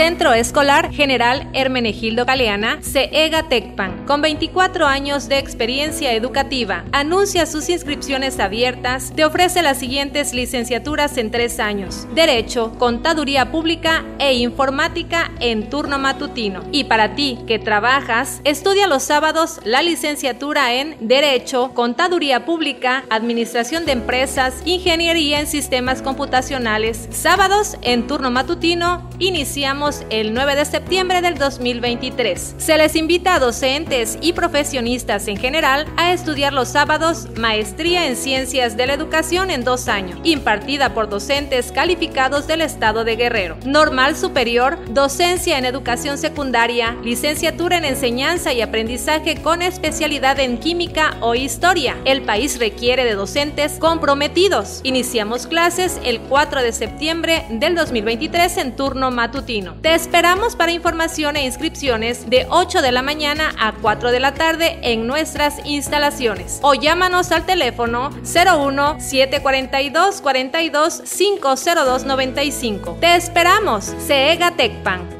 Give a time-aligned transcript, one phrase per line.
[0.00, 6.86] Centro Escolar General Hermenegildo Galeana, CEGA Tecpan, con 24 años de experiencia educativa.
[6.90, 9.12] Anuncia sus inscripciones abiertas.
[9.14, 15.98] Te ofrece las siguientes licenciaturas en tres años: Derecho, Contaduría Pública e Informática en turno
[15.98, 16.62] matutino.
[16.72, 23.84] Y para ti que trabajas, estudia los sábados la licenciatura en Derecho, Contaduría Pública, Administración
[23.84, 27.06] de Empresas, Ingeniería en Sistemas Computacionales.
[27.10, 32.54] Sábados en turno matutino, iniciamos el 9 de septiembre del 2023.
[32.58, 38.16] Se les invita a docentes y profesionistas en general a estudiar los sábados Maestría en
[38.16, 43.56] Ciencias de la Educación en dos años, impartida por docentes calificados del Estado de Guerrero.
[43.64, 51.16] Normal Superior, Docencia en Educación Secundaria, Licenciatura en Enseñanza y Aprendizaje con especialidad en Química
[51.20, 51.96] o Historia.
[52.04, 54.80] El país requiere de docentes comprometidos.
[54.84, 59.79] Iniciamos clases el 4 de septiembre del 2023 en turno matutino.
[59.82, 64.34] Te esperamos para información e inscripciones de 8 de la mañana a 4 de la
[64.34, 72.98] tarde en nuestras instalaciones o llámanos al teléfono 01 742 42 502 95.
[73.00, 75.19] Te esperamos, CEGA Tecpan.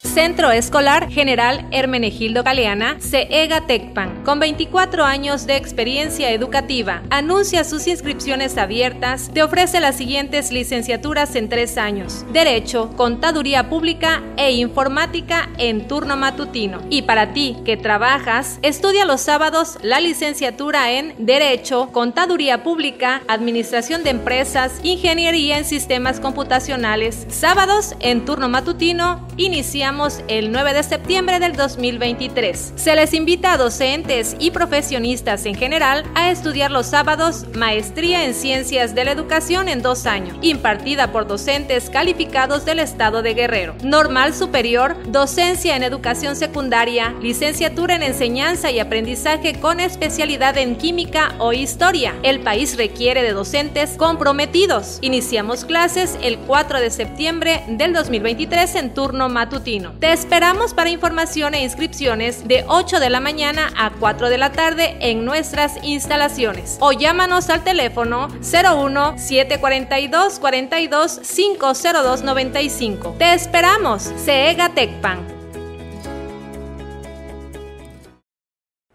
[0.00, 7.02] Centro Escolar General Hermenegildo Galeana, CEGA Tecpan, con 24 años de experiencia educativa.
[7.10, 9.28] Anuncia sus inscripciones abiertas.
[9.34, 16.16] Te ofrece las siguientes licenciaturas en tres años: Derecho, Contaduría Pública e Informática en turno
[16.16, 16.80] matutino.
[16.90, 24.04] Y para ti que trabajas, estudia los sábados la licenciatura en Derecho, Contaduría Pública, Administración
[24.04, 27.26] de Empresas, Ingeniería en Sistemas Computacionales.
[27.30, 29.87] Sábados en turno matutino, inicia
[30.28, 32.74] el 9 de septiembre del 2023.
[32.76, 38.34] Se les invita a docentes y profesionistas en general a estudiar los sábados Maestría en
[38.34, 43.76] Ciencias de la Educación en dos años, impartida por docentes calificados del Estado de Guerrero.
[43.82, 51.34] Normal Superior, Docencia en Educación Secundaria, Licenciatura en Enseñanza y Aprendizaje con especialidad en Química
[51.38, 52.14] o Historia.
[52.22, 54.98] El país requiere de docentes comprometidos.
[55.00, 59.77] Iniciamos clases el 4 de septiembre del 2023 en turno matutino.
[60.00, 64.50] Te esperamos para información e inscripciones de 8 de la mañana a 4 de la
[64.50, 73.14] tarde en nuestras instalaciones o llámanos al teléfono 01 742 42 502 95.
[73.18, 75.18] Te esperamos, CEGA Tecpan.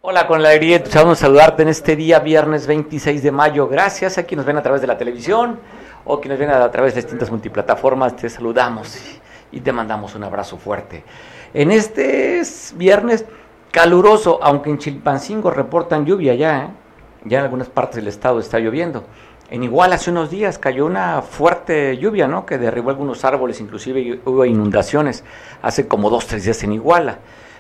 [0.02, 3.70] Hola, con la alegría de saludarte en este día, viernes 26 de mayo.
[3.70, 5.62] Gracias a quienes ven a través de la televisión
[6.04, 8.18] o quienes ven a través de distintas multiplataformas.
[8.18, 8.98] Te saludamos
[9.54, 11.04] y te mandamos un abrazo fuerte.
[11.54, 12.42] En este
[12.76, 13.26] viernes
[13.72, 16.68] caluroso, aunque en Chilpancingo reportan lluvia ya, ¿eh?
[17.26, 19.06] ya en algunas partes del estado está lloviendo.
[19.50, 22.46] En Iguala hace unos días cayó una fuerte lluvia, ¿no?
[22.46, 25.24] Que derribó algunos árboles, inclusive hubo inundaciones
[25.62, 27.20] hace como dos, tres días en Iguala.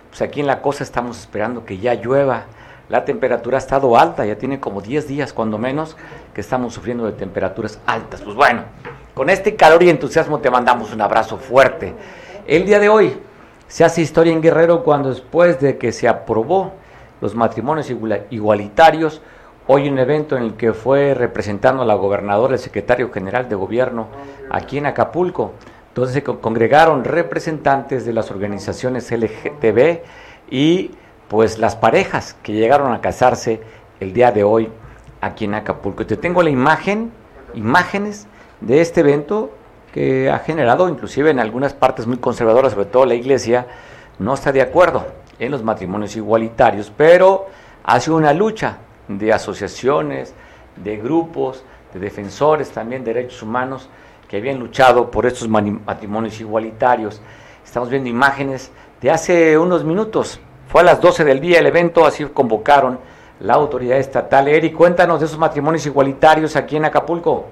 [0.10, 2.46] Pues aquí en la costa estamos esperando que ya llueva.
[2.90, 5.96] La temperatura ha estado alta, ya tiene como 10 días cuando menos
[6.34, 8.22] que estamos sufriendo de temperaturas altas.
[8.22, 8.64] Pues bueno,
[9.14, 11.94] con este calor y entusiasmo te mandamos un abrazo fuerte.
[12.46, 13.18] El día de hoy
[13.68, 16.74] se hace historia en Guerrero cuando después de que se aprobó
[17.22, 17.90] los matrimonios
[18.30, 19.22] igualitarios,
[19.66, 23.56] hoy un evento en el que fue representando a la gobernadora, el secretario general de
[23.56, 24.08] gobierno
[24.50, 25.54] aquí en Acapulco.
[25.88, 30.00] Entonces se congregaron representantes de las organizaciones LGTB
[30.52, 30.92] y
[31.34, 33.60] pues las parejas que llegaron a casarse
[34.00, 34.70] el día de hoy
[35.20, 36.06] aquí en Acapulco.
[36.06, 37.12] Te tengo la imagen,
[37.56, 38.28] imágenes
[38.62, 39.50] de este evento
[39.92, 43.66] que ha generado, inclusive en algunas partes muy conservadoras, sobre todo la iglesia,
[44.20, 45.08] no está de acuerdo
[45.40, 47.48] en los matrimonios igualitarios, pero
[47.84, 48.78] hace una lucha
[49.08, 50.36] de asociaciones,
[50.76, 51.64] de grupos,
[51.96, 53.90] de defensores también de derechos humanos
[54.28, 57.24] que habían luchado por estos matrimonios igualitarios.
[57.66, 58.70] Estamos viendo imágenes
[59.02, 60.40] de hace unos minutos,
[60.74, 63.00] fue a las 12 del día el evento, así convocaron
[63.42, 64.48] la autoridad estatal.
[64.48, 67.48] Eric, cuéntanos de esos matrimonios igualitarios aquí en Acapulco.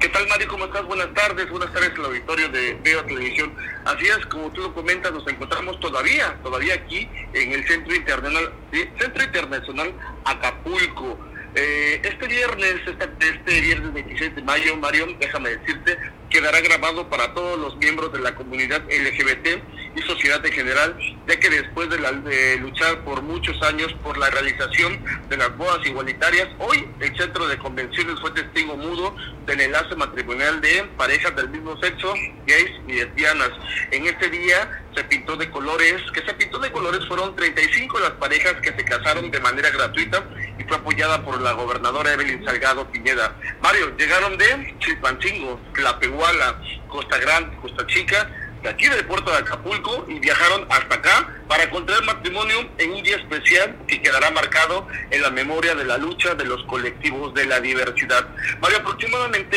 [0.00, 0.48] ¿Qué tal, Mario?
[0.48, 0.86] ¿Cómo estás?
[0.86, 1.50] Buenas tardes.
[1.50, 3.52] Buenas tardes al auditorio de Veo Televisión.
[3.84, 8.50] Así es, como tú lo comentas, nos encontramos todavía, todavía aquí en el Centro Internacional,
[8.98, 9.92] Centro Internacional
[10.24, 11.18] Acapulco.
[11.54, 15.98] Eh, este viernes, este, este, viernes 26 de mayo, Mario, déjame decirte,
[16.30, 19.60] quedará grabado para todos los miembros de la comunidad LGBT
[19.96, 20.96] y sociedad en general,
[21.26, 25.84] ya que después de, de luchar por muchos años por la realización de las bodas
[25.86, 29.16] igualitarias, hoy el Centro de Convenciones fue testigo mudo
[29.46, 32.12] del enlace matrimonial de parejas del mismo sexo,
[32.46, 33.50] gays y lesbianas.
[33.90, 38.12] En este día se pintó de colores, que se pintó de colores fueron 35 las
[38.12, 40.24] parejas que se casaron de manera gratuita
[40.58, 43.36] y fue apoyada por la gobernadora Evelyn Salgado Piñeda.
[43.62, 48.28] Mario, llegaron de Chilpancingo, Tlapehuala, Costa Grande, Costa Chica,
[48.68, 53.16] aquí del puerto de Acapulco y viajaron hasta acá para contraer matrimonio en un día
[53.16, 57.60] especial que quedará marcado en la memoria de la lucha de los colectivos de la
[57.60, 58.26] diversidad.
[58.60, 59.56] Mario, aproximadamente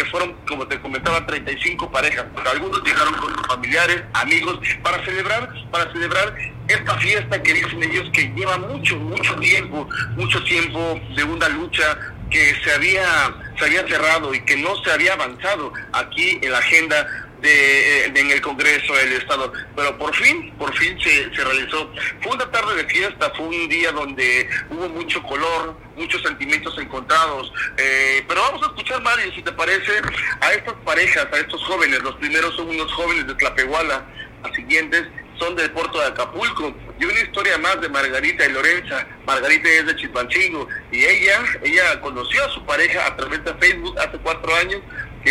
[0.00, 5.48] eh, fueron, como te comentaba, 35 parejas, algunos llegaron con sus familiares, amigos, para celebrar,
[5.70, 6.34] para celebrar
[6.68, 11.96] esta fiesta que dicen ellos que lleva mucho, mucho tiempo, mucho tiempo de una lucha
[12.30, 16.58] que se había, se había cerrado y que no se había avanzado aquí en la
[16.58, 19.52] agenda de, eh, en el Congreso del Estado.
[19.76, 21.90] Pero por fin, por fin se, se realizó.
[22.22, 27.52] Fue una tarde de fiesta, fue un día donde hubo mucho color, muchos sentimientos encontrados.
[27.76, 29.92] Eh, pero vamos a escuchar, Mario, si te parece,
[30.40, 32.02] a estas parejas, a estos jóvenes.
[32.02, 34.04] Los primeros son unos jóvenes de Tlapehuala,
[34.42, 35.04] los siguientes
[35.38, 36.74] son del puerto de Acapulco.
[37.00, 39.06] Y una historia más de Margarita y Lorenza.
[39.24, 43.96] Margarita es de Chilpancingo y ella, ella conoció a su pareja a través de Facebook
[43.98, 44.80] hace cuatro años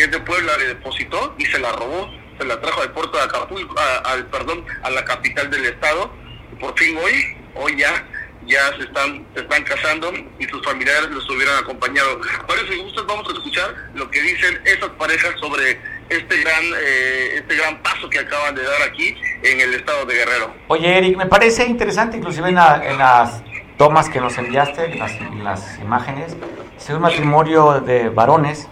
[0.01, 3.23] es de Puebla, le depositó y se la robó, se la trajo al puerto de
[3.23, 6.11] Acapulco, al, perdón, a la capital del estado.
[6.59, 8.05] Por fin hoy, hoy ya,
[8.45, 12.19] ya se están, se están casando y sus familiares los hubieran acompañado.
[12.47, 15.79] Varios si gustos vamos a escuchar lo que dicen esas parejas sobre
[16.09, 20.15] este gran, eh, este gran paso que acaban de dar aquí en el estado de
[20.15, 20.53] Guerrero.
[20.67, 23.43] Oye, Eric, me parece interesante, inclusive en, las
[23.77, 26.35] tomas que nos enviaste, en las, en las imágenes,
[26.77, 28.69] es un matrimonio de varones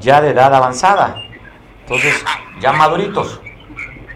[0.00, 1.16] ya de edad avanzada.
[1.82, 2.24] Entonces,
[2.60, 3.40] ya maduritos.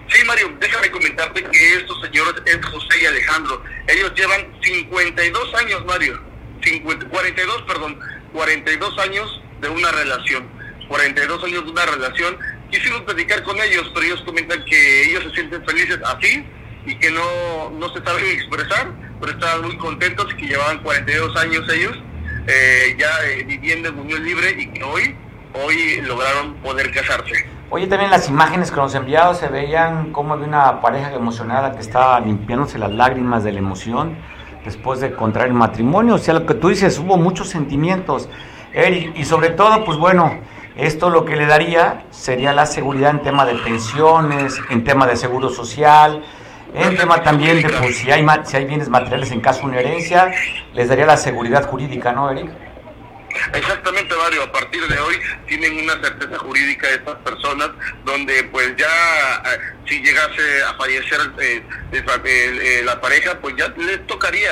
[0.08, 3.62] Sí, Mario, déjame comentarte que estos señores es José y Alejandro.
[3.86, 6.20] Ellos llevan 52 años, Mario.
[7.10, 7.98] 42, perdón.
[8.32, 10.48] 42 años de una relación.
[10.88, 12.38] 42 años de una relación.
[12.70, 16.44] Quisimos platicar con ellos, pero ellos comentan que ellos se sienten felices así
[16.86, 18.90] y que no, no se saben expresar,
[19.20, 21.98] pero estaban muy contentos y que llevaban 42 años ellos
[22.46, 25.14] eh, ya eh, viviendo en unión libre y que hoy
[25.54, 27.46] hoy lograron poder casarse.
[27.70, 31.80] Oye, también las imágenes que nos enviado se veían como de una pareja emocionada que
[31.80, 34.16] estaba limpiándose las lágrimas de la emoción
[34.64, 36.14] después de contraer el matrimonio.
[36.14, 38.28] O sea, lo que tú dices, hubo muchos sentimientos,
[38.72, 40.38] Eric, y sobre todo, pues bueno,
[40.76, 45.16] esto lo que le daría sería la seguridad en tema de pensiones, en tema de
[45.16, 46.22] seguro social,
[46.74, 49.80] en tema también de pues, si hay, si hay bienes materiales en caso de una
[49.80, 50.30] herencia,
[50.72, 52.50] les daría la seguridad jurídica, ¿no, Eric?
[53.54, 54.42] Exactamente, Mario.
[54.44, 55.16] A partir de hoy
[55.46, 57.70] tienen una certeza jurídica estas personas,
[58.04, 64.06] donde pues ya eh, si llegase a fallecer eh, eh, la pareja, pues ya les
[64.06, 64.50] tocaría,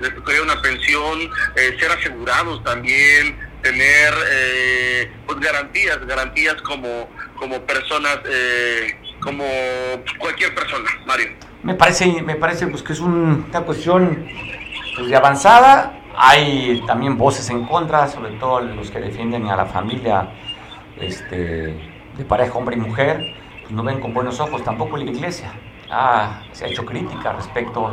[0.00, 4.14] les tocaría una pensión, ser asegurados también, tener
[5.26, 8.18] pues garantías, garantías como como personas,
[9.20, 9.44] como
[10.18, 11.28] cualquier persona, Mario.
[11.62, 14.28] Me parece, me parece pues que es una cuestión
[14.96, 19.66] pues, de avanzada hay también voces en contra, sobre todo los que defienden a la
[19.66, 20.30] familia
[21.00, 21.78] este,
[22.16, 23.20] de pareja hombre y mujer,
[23.62, 25.52] pues no ven con buenos ojos tampoco la iglesia.
[25.90, 27.88] Ah, se ha hecho crítica respecto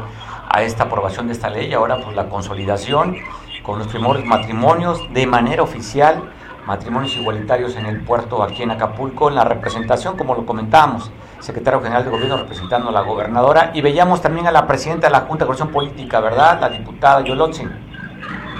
[0.49, 3.15] a esta aprobación de esta ley, ahora pues la consolidación
[3.61, 6.31] con los primeros matrimonios de manera oficial,
[6.65, 11.79] matrimonios igualitarios en el puerto aquí en Acapulco, en la representación, como lo comentábamos, secretario
[11.79, 15.21] general de gobierno representando a la gobernadora, y veíamos también a la presidenta de la
[15.21, 16.59] Junta de Coordinación Política, ¿verdad?
[16.59, 17.84] La diputada Yolotzin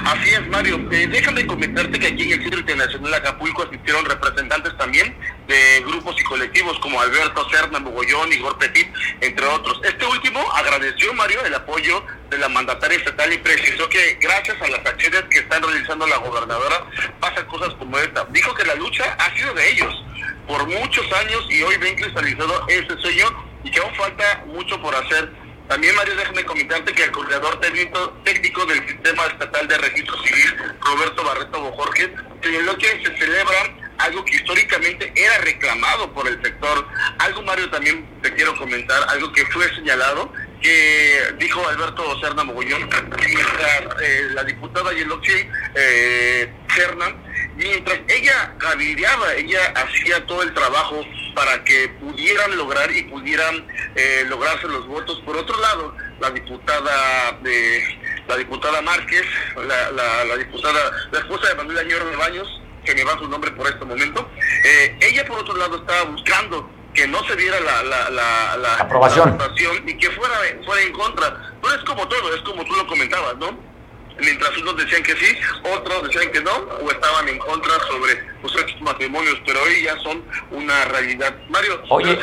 [0.06, 0.78] Así es, Mario.
[0.92, 5.82] Eh, déjame comentarte que aquí en el Centro Internacional de Acapulco asistieron representantes también de
[5.82, 8.88] grupos y colectivos como Alberto Cerna, Mogollón, Igor Petit,
[9.22, 9.82] entre otros.
[9.84, 14.68] Este último agradeció, Mario, el apoyo de la mandataria estatal y precisó que gracias a
[14.68, 16.86] las acciones que están realizando la gobernadora
[17.20, 18.26] pasan cosas como esta.
[18.30, 20.04] Dijo que la lucha ha sido de ellos
[20.48, 23.26] por muchos años y hoy ven cristalizado ese sueño
[23.64, 25.32] y que aún falta mucho por hacer
[25.68, 30.56] también, Mario, déjame comentarte que el coordinador técnico, técnico del Sistema Estatal de Registro Civil,
[30.82, 32.10] Roberto Barreto Bojorges,
[32.44, 36.88] señaló que se celebra algo que históricamente era reclamado por el sector.
[37.18, 40.32] Algo, Mario, también te quiero comentar, algo que fue señalado,
[40.62, 47.08] que dijo Alberto Cerna Mogollón, mientras eh, la diputada Yeloxi eh, Cerna,
[47.56, 51.02] mientras ella cabildeaba, ella hacía todo el trabajo
[51.36, 55.22] para que pudieran lograr y pudieran eh, lograrse los votos.
[55.26, 57.84] Por otro lado, la diputada de
[58.28, 59.24] la diputada Márquez,
[59.56, 63.68] la, diputada, la esposa de Manuel Añor de Baños, que me va su nombre por
[63.68, 64.30] este momento,
[64.64, 68.10] eh, ella por otro lado estaba buscando que no se diera la, la,
[68.58, 69.38] la, aprobación
[69.86, 70.36] y que fuera,
[70.66, 71.54] fuera en contra.
[71.62, 73.75] Pero es como todo, es como tú lo comentabas, ¿no?
[74.20, 75.38] Mientras unos decían que sí,
[75.76, 79.98] otros decían que no, o estaban en contra sobre los estos matrimonios, pero hoy ya
[80.00, 81.36] son una realidad.
[81.50, 82.18] Mario, Oye,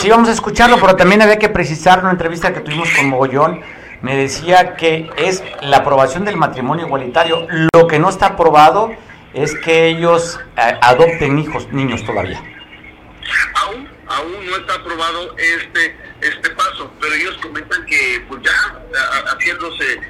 [0.00, 3.62] sí vamos a escucharlo, pero también había que precisar una entrevista que tuvimos con Mogollón,
[4.02, 7.46] me decía que es la aprobación del matrimonio igualitario.
[7.72, 8.92] Lo que no está aprobado
[9.32, 12.38] es que ellos eh, adopten hijos, niños todavía.
[13.54, 18.52] Aún, aún no está aprobado este este paso, pero ellos comentan que pues ya
[19.26, 20.00] haciéndose,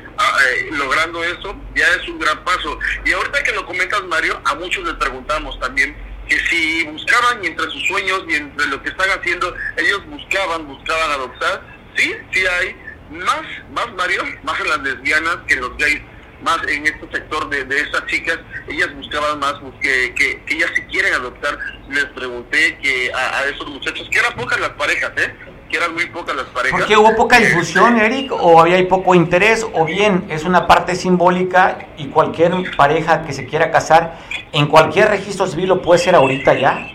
[0.73, 2.79] logrando eso, ya es un gran paso.
[3.05, 5.97] Y ahorita que lo comentas, Mario, a muchos les preguntamos también
[6.29, 11.11] que si buscaban entre sus sueños y entre lo que están haciendo, ellos buscaban, buscaban
[11.11, 11.63] adoptar,
[11.97, 12.77] sí, sí hay
[13.11, 13.43] más,
[13.73, 16.01] más Mario, más en las lesbianas que en los gays
[16.45, 20.83] más en este sector de, de esas chicas, ellas buscaban más que, que, ellas si
[20.83, 21.59] quieren adoptar.
[21.89, 25.35] Les pregunté que a, esos muchachos, que eran pocas las parejas, ¿eh?
[25.75, 26.79] Que eran muy pocas las parejas.
[26.79, 28.31] ¿Por qué hubo poca difusión, Eric?
[28.31, 29.67] ¿O había poco interés?
[29.73, 34.17] ¿O bien es una parte simbólica y cualquier pareja que se quiera casar
[34.53, 36.87] en cualquier registro civil lo puede ser ahorita ya?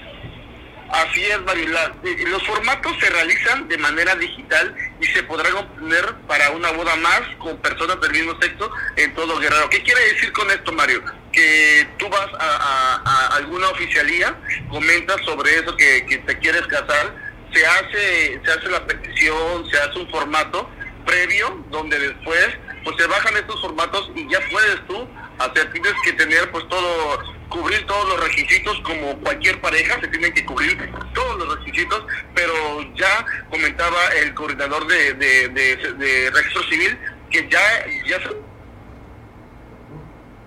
[0.91, 1.93] Así es, Marila.
[2.29, 7.21] Los formatos se realizan de manera digital y se podrán obtener para una boda más
[7.37, 9.69] con personas del mismo sexo en todo Guerrero.
[9.69, 11.03] ¿Qué quiere decir con esto, Mario?
[11.33, 14.35] Que tú vas a, alguna oficialía,
[14.69, 19.77] comentas sobre eso que, que, te quieres casar, se hace, se hace la petición, se
[19.77, 20.69] hace un formato
[21.05, 22.49] previo donde después
[22.83, 25.07] pues se bajan estos formatos y ya puedes tú
[25.39, 30.33] hacer, tienes que tener pues todo cubrir todos los requisitos como cualquier pareja, se tienen
[30.33, 30.77] que cubrir
[31.13, 32.53] todos los requisitos, pero
[32.95, 36.97] ya comentaba el coordinador de, de, registro civil
[37.29, 37.59] que ya,
[38.07, 38.37] ya se...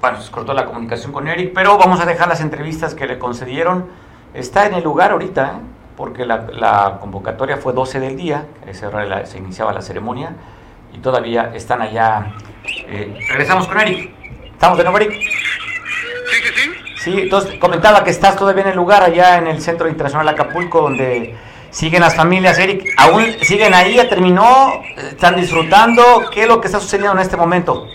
[0.00, 3.18] Bueno, se cortó la comunicación con Eric, pero vamos a dejar las entrevistas que le
[3.18, 3.88] concedieron.
[4.34, 5.81] Está en el lugar ahorita, ¿eh?
[6.02, 10.34] Porque la, convocatoria fue 12 del día, esa hora se iniciaba la ceremonia,
[10.92, 12.34] y todavía están allá.
[12.88, 14.10] Eh, regresamos con Eric.
[14.50, 15.12] ¿Estamos de nuevo, Eric?
[15.12, 16.70] Sí, sí, sí.
[16.96, 20.80] Sí, entonces comentaba que estás todavía en el lugar allá en el Centro Internacional Acapulco
[20.80, 21.36] donde
[21.70, 22.58] siguen las familias.
[22.58, 23.94] Eric, ¿aún siguen ahí?
[23.94, 24.72] ¿Ya terminó?
[24.96, 26.28] ¿Están disfrutando?
[26.34, 27.86] ¿Qué es lo que está sucediendo en este momento?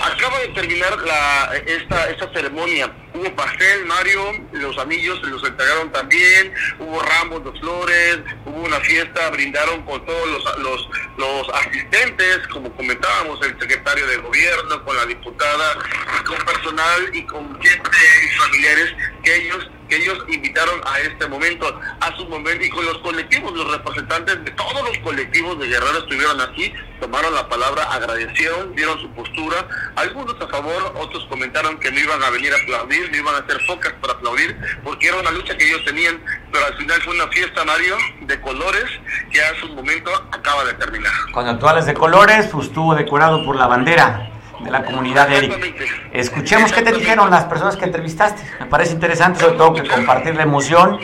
[0.00, 2.92] Acaba de terminar la, esta, esta ceremonia.
[3.14, 8.80] Hubo pastel, Mario, los anillos se los entregaron también, hubo ramos de flores, hubo una
[8.80, 14.96] fiesta, brindaron con todos los, los, los asistentes, como comentábamos, el secretario de gobierno, con
[14.96, 15.78] la diputada,
[16.26, 17.90] con personal y con gente
[18.24, 22.84] y familiares que ellos que ellos invitaron a este momento, a su momento, y con
[22.84, 27.84] los colectivos, los representantes de todos los colectivos de Guerrero estuvieron aquí, tomaron la palabra,
[27.84, 32.56] agradecieron, dieron su postura, algunos a favor, otros comentaron que no iban a venir a
[32.56, 36.20] aplaudir, no iban a hacer focas para aplaudir, porque era una lucha que ellos tenían,
[36.52, 38.84] pero al final fue una fiesta, Mario, de colores,
[39.30, 41.12] que a su momento acaba de terminar.
[41.58, 44.30] Tú hablas de colores, pues estuvo decorado por la bandera
[44.60, 46.10] de la comunidad de Eric.
[46.12, 48.42] Escuchemos qué te dijeron las personas que entrevistaste.
[48.60, 50.98] Me parece interesante, sobre todo, que compartir la emoción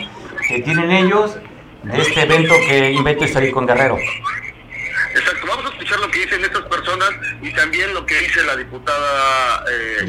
[0.47, 1.37] que tienen ellos
[1.83, 3.97] de este evento que invento histórico en Guerrero.
[3.97, 7.09] Exacto, vamos a escuchar lo que dicen estas personas
[7.41, 10.05] y también lo que dice la diputada eh,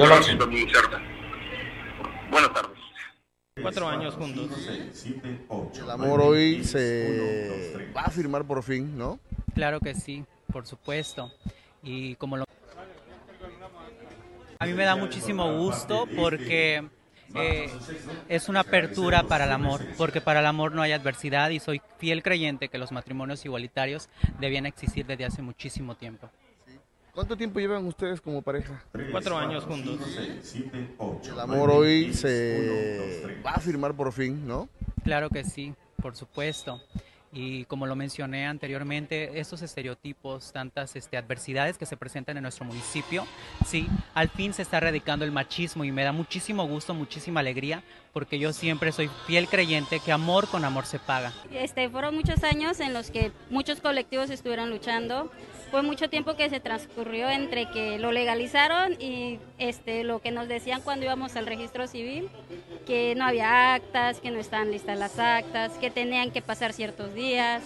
[2.31, 2.79] Buenas tardes.
[3.61, 4.49] Cuatro años juntos.
[5.79, 9.21] El amor hoy se va a firmar por fin, ¿no?
[9.55, 11.31] Claro que sí, por supuesto.
[11.83, 12.47] Y como lo
[14.63, 16.89] a mí me da muchísimo gusto porque
[17.35, 17.69] eh,
[18.29, 21.83] es una apertura para el amor, porque para el amor no hay adversidad y soy
[21.99, 26.31] fiel creyente que los matrimonios igualitarios debían existir desde hace muchísimo tiempo.
[27.13, 28.85] ¿Cuánto tiempo llevan ustedes como pareja?
[29.11, 29.99] Cuatro años juntos.
[30.17, 34.69] El amor hoy se va a firmar por fin, ¿no?
[35.03, 36.81] Claro que sí, por supuesto
[37.33, 42.67] y como lo mencioné anteriormente, estos estereotipos, tantas este, adversidades que se presentan en nuestro
[42.67, 43.27] municipio,
[43.67, 47.83] sí, al fin se está erradicando el machismo y me da muchísimo gusto, muchísima alegría,
[48.13, 51.33] porque yo siempre soy fiel creyente que amor con amor se paga.
[51.51, 55.31] Este, fueron muchos años en los que muchos colectivos estuvieron luchando
[55.73, 60.47] fue mucho tiempo que se transcurrió entre que lo legalizaron y este, lo que nos
[60.47, 62.29] decían cuando íbamos al registro civil,
[62.87, 67.15] que no había actas, que no estaban listas las actas, que tenían que pasar ciertos
[67.15, 67.63] días.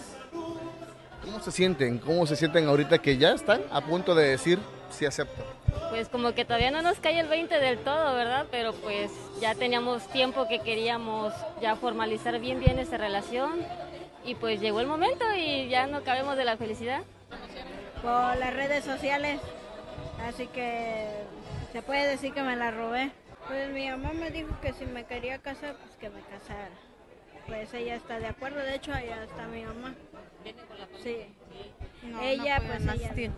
[1.21, 1.97] ¿Cómo se sienten?
[1.97, 4.57] ¿Cómo se sienten ahorita que ya están a punto de decir
[4.89, 5.45] si aceptan?
[5.89, 8.45] Pues como que todavía no nos cae el 20 del todo, ¿verdad?
[8.49, 9.11] Pero pues
[9.41, 13.65] ya teníamos tiempo que queríamos ya formalizar bien bien esa relación
[14.25, 17.01] y pues llegó el momento y ya no cabemos de la felicidad
[18.01, 19.39] por las redes sociales.
[20.27, 21.05] Así que
[21.71, 23.11] se puede decir que me la robé.
[23.47, 26.69] Pues mi mamá me dijo que si me quería casar, pues que me casara.
[27.47, 29.95] Pues ella está de acuerdo, de hecho allá está mi mamá.
[31.03, 31.17] Sí.
[32.21, 33.31] ella, pues ella.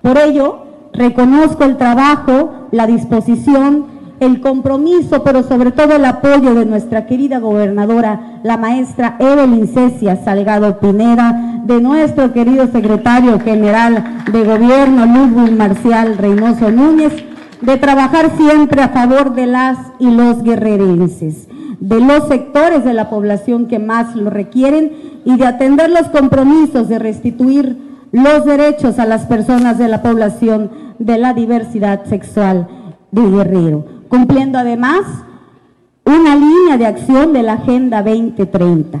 [0.00, 6.64] Por ello, reconozco el trabajo, la disposición, el compromiso, pero sobre todo el apoyo de
[6.64, 14.44] nuestra querida gobernadora, la maestra Evelyn Cecia Salgado Pineda, de nuestro querido secretario general de
[14.44, 17.12] gobierno, Ludwig Marcial Reynoso Núñez,
[17.62, 21.48] de trabajar siempre a favor de las y los guerrerenses,
[21.80, 24.92] de los sectores de la población que más lo requieren
[25.24, 27.76] y de atender los compromisos de restituir
[28.12, 32.68] los derechos a las personas de la población de la diversidad sexual
[33.12, 35.02] de Guerrero, cumpliendo además
[36.04, 39.00] una línea de acción de la Agenda 2030.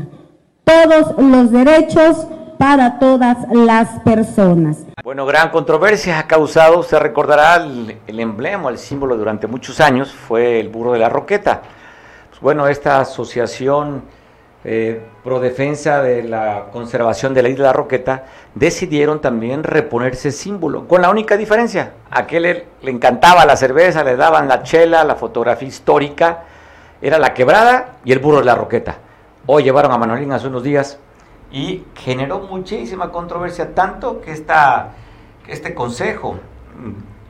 [0.64, 2.26] Todos los derechos
[2.58, 4.84] para todas las personas.
[5.02, 10.60] Bueno, gran controversia ha causado, se recordará el, emblema, el símbolo durante muchos años, fue
[10.60, 11.62] el burro de la roqueta.
[12.30, 14.02] Pues bueno, esta asociación
[14.64, 20.86] eh, pro defensa de la conservación de la isla Roqueta decidieron también reponer ese símbolo,
[20.86, 25.04] con la única diferencia, a aquel le, le encantaba la cerveza, le daban la chela,
[25.04, 26.44] la fotografía histórica,
[27.00, 28.98] era la quebrada y el burro de la Roqueta.
[29.46, 30.98] Hoy llevaron a Manolín hace unos días
[31.50, 34.92] y generó muchísima controversia, tanto que, esta,
[35.48, 36.38] este Consejo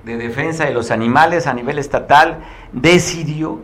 [0.05, 3.61] de Defensa de los Animales a nivel estatal decidió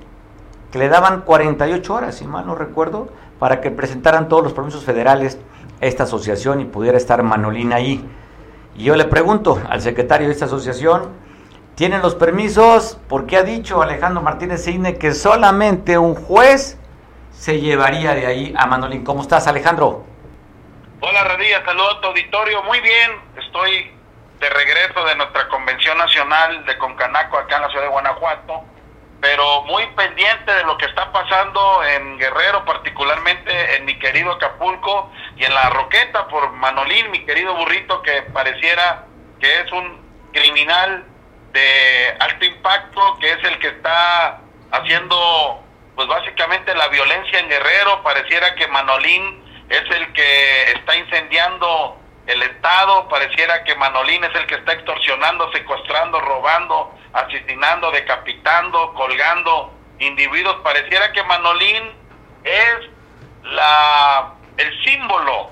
[0.72, 4.84] que le daban 48 horas, si mal no recuerdo, para que presentaran todos los permisos
[4.84, 5.38] federales
[5.80, 8.04] esta asociación y pudiera estar Manolín ahí.
[8.76, 11.12] Y yo le pregunto al secretario de esta asociación,
[11.74, 12.98] ¿tienen los permisos?
[13.08, 16.78] Porque ha dicho Alejandro Martínez Signe que solamente un juez
[17.32, 19.04] se llevaría de ahí a Manolín.
[19.04, 20.04] ¿Cómo estás, Alejandro?
[21.00, 22.62] Hola Radilla, saludo a tu auditorio.
[22.64, 23.92] Muy bien, estoy
[24.40, 28.64] de regreso de nuestra convención nacional de Concanaco acá en la ciudad de Guanajuato,
[29.20, 35.10] pero muy pendiente de lo que está pasando en Guerrero, particularmente en mi querido Acapulco
[35.36, 39.06] y en la Roqueta por Manolín, mi querido burrito, que pareciera
[39.40, 40.00] que es un
[40.32, 41.04] criminal
[41.52, 45.64] de alto impacto, que es el que está haciendo
[45.96, 52.42] pues básicamente la violencia en Guerrero, pareciera que Manolín es el que está incendiando el
[52.42, 60.56] Estado, pareciera que Manolín es el que está extorsionando, secuestrando, robando, asesinando, decapitando, colgando individuos,
[60.62, 61.90] pareciera que Manolín
[62.44, 62.90] es
[63.44, 65.50] la el símbolo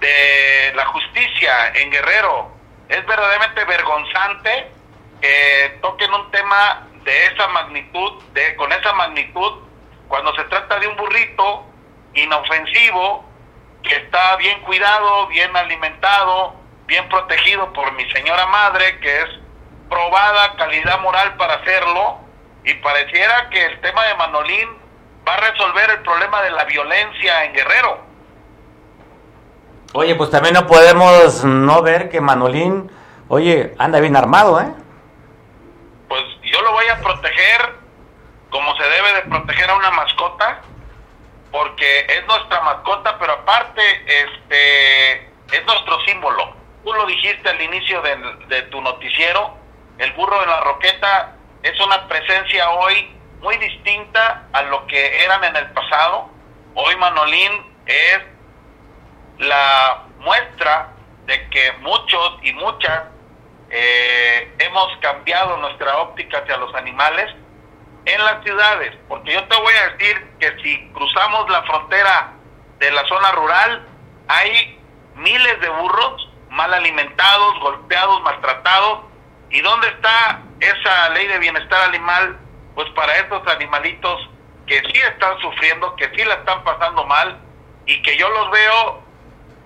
[0.00, 2.50] de la justicia en Guerrero.
[2.88, 4.72] Es verdaderamente vergonzante
[5.20, 9.60] que toquen un tema de esa magnitud, de con esa magnitud,
[10.08, 11.66] cuando se trata de un burrito
[12.14, 13.29] inofensivo
[13.82, 16.54] que está bien cuidado, bien alimentado,
[16.86, 19.28] bien protegido por mi señora madre, que es
[19.88, 22.18] probada calidad moral para hacerlo,
[22.64, 24.68] y pareciera que el tema de Manolín
[25.26, 28.00] va a resolver el problema de la violencia en Guerrero.
[29.92, 32.90] Oye, pues también no podemos no ver que Manolín,
[33.28, 34.72] oye, anda bien armado, ¿eh?
[36.08, 37.80] Pues yo lo voy a proteger
[38.50, 40.60] como se debe de proteger a una mascota,
[41.50, 45.14] porque es nuestra mascota, pero aparte este
[45.52, 46.54] es nuestro símbolo.
[46.84, 49.56] Tú lo dijiste al inicio de, tu noticiero,
[49.98, 53.10] el burro de la roqueta es una presencia hoy
[53.40, 56.30] muy distinta a lo que eran en el pasado.
[56.74, 58.20] Hoy Manolín es
[59.38, 60.92] la muestra
[61.26, 63.02] de que muchos y muchas
[63.70, 67.34] eh, hemos cambiado nuestra óptica hacia los animales
[68.10, 72.32] en las ciudades, porque yo te voy a decir que si cruzamos la frontera
[72.78, 73.86] de la zona rural,
[74.28, 74.78] hay
[75.14, 79.00] miles de burros mal alimentados, golpeados, maltratados.
[79.50, 82.38] ¿Y dónde está esa ley de bienestar animal?
[82.74, 84.28] Pues para estos animalitos
[84.66, 87.38] que sí están sufriendo, que sí la están pasando mal
[87.86, 89.02] y que yo los veo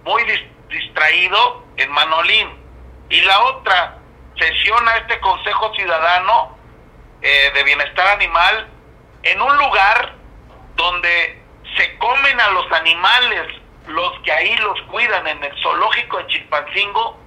[0.04, 0.22] muy
[0.70, 2.48] distraídos en Manolín.
[3.10, 3.98] Y la otra,
[4.38, 6.53] sesiona este Consejo Ciudadano
[7.26, 8.68] eh, de bienestar animal
[9.22, 10.12] en un lugar
[10.76, 11.42] donde
[11.74, 13.48] se comen a los animales,
[13.86, 17.18] los que ahí los cuidan en el zoológico de Chilpancingo,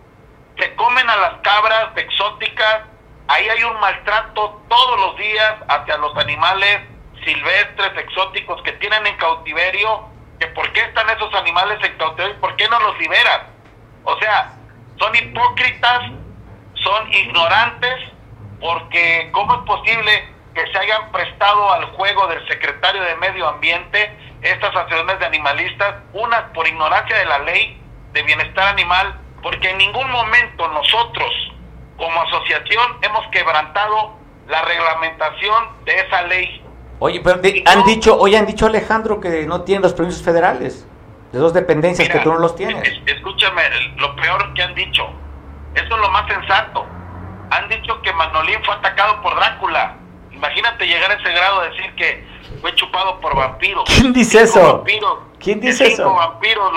[0.59, 2.83] se comen a las cabras exóticas,
[3.27, 6.81] ahí hay un maltrato todos los días hacia los animales
[7.25, 12.55] silvestres, exóticos que tienen en cautiverio, que por qué están esos animales en cautiverio, por
[12.55, 13.47] qué no los liberan.
[14.03, 14.53] O sea,
[14.99, 16.01] son hipócritas,
[16.75, 18.16] son ignorantes
[18.59, 24.11] porque ¿cómo es posible que se hayan prestado al juego del secretario de Medio Ambiente
[24.41, 27.79] estas asociaciones de animalistas, unas por ignorancia de la ley
[28.13, 31.31] de bienestar animal, porque en ningún momento nosotros,
[31.97, 34.17] como asociación hemos quebrantado
[34.47, 36.63] la reglamentación de esa ley.
[36.99, 40.87] Oye, pero han dicho, hoy han dicho Alejandro que no tienen los permisos federales
[41.31, 42.99] de dos dependencias que tú no los tienes.
[43.05, 43.61] escúchame,
[43.97, 45.07] lo peor que han dicho,
[45.75, 46.85] eso es lo más sensato.
[47.51, 49.95] Han dicho que Manolín fue atacado por Drácula.
[50.31, 52.27] Imagínate llegar a ese grado de decir que
[52.61, 53.83] fue chupado por vampiros.
[53.85, 54.83] ¿Quién dice eso?
[55.39, 56.13] ¿Quién dice cinco eso?
[56.13, 56.71] vampiros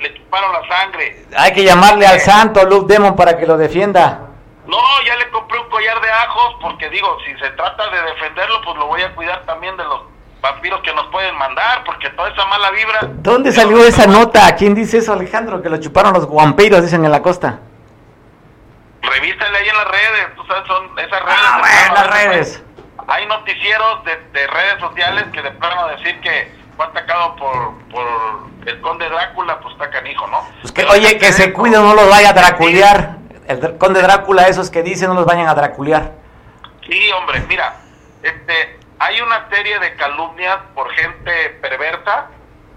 [0.00, 1.26] le chuparon la sangre.
[1.36, 4.22] Hay que llamarle al santo Luke Demon para que lo defienda.
[4.66, 8.60] No, ya le compré un collar de ajos porque digo, si se trata de defenderlo,
[8.62, 10.02] pues lo voy a cuidar también de los
[10.40, 13.00] vampiros que nos pueden mandar, porque toda esa mala vibra...
[13.02, 14.54] ¿Dónde salió esa nota?
[14.54, 15.62] ¿Quién dice eso, Alejandro?
[15.62, 17.60] Que lo chuparon los vampiros, dicen en la costa.
[19.06, 21.38] Revísale ahí en las redes, tú sabes, son esas redes...
[21.42, 22.64] Ah, bueno, las redes.
[23.08, 28.06] Hay noticieros de, redes sociales que de plano decir que fue atacado por, por
[28.66, 30.46] el conde Drácula, pues está canijo, ¿no?
[30.60, 33.16] Pues que, oye, que se cuide, no los vaya a draculear.
[33.46, 36.12] El conde Drácula, esos que dicen, no los vayan a draculear.
[36.88, 37.76] Sí, hombre, mira,
[38.22, 42.28] este, hay una serie de calumnias por gente perversa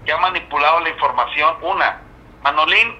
[0.04, 1.56] que ha manipulado la información.
[1.62, 2.00] Una,
[2.42, 2.96] Manolín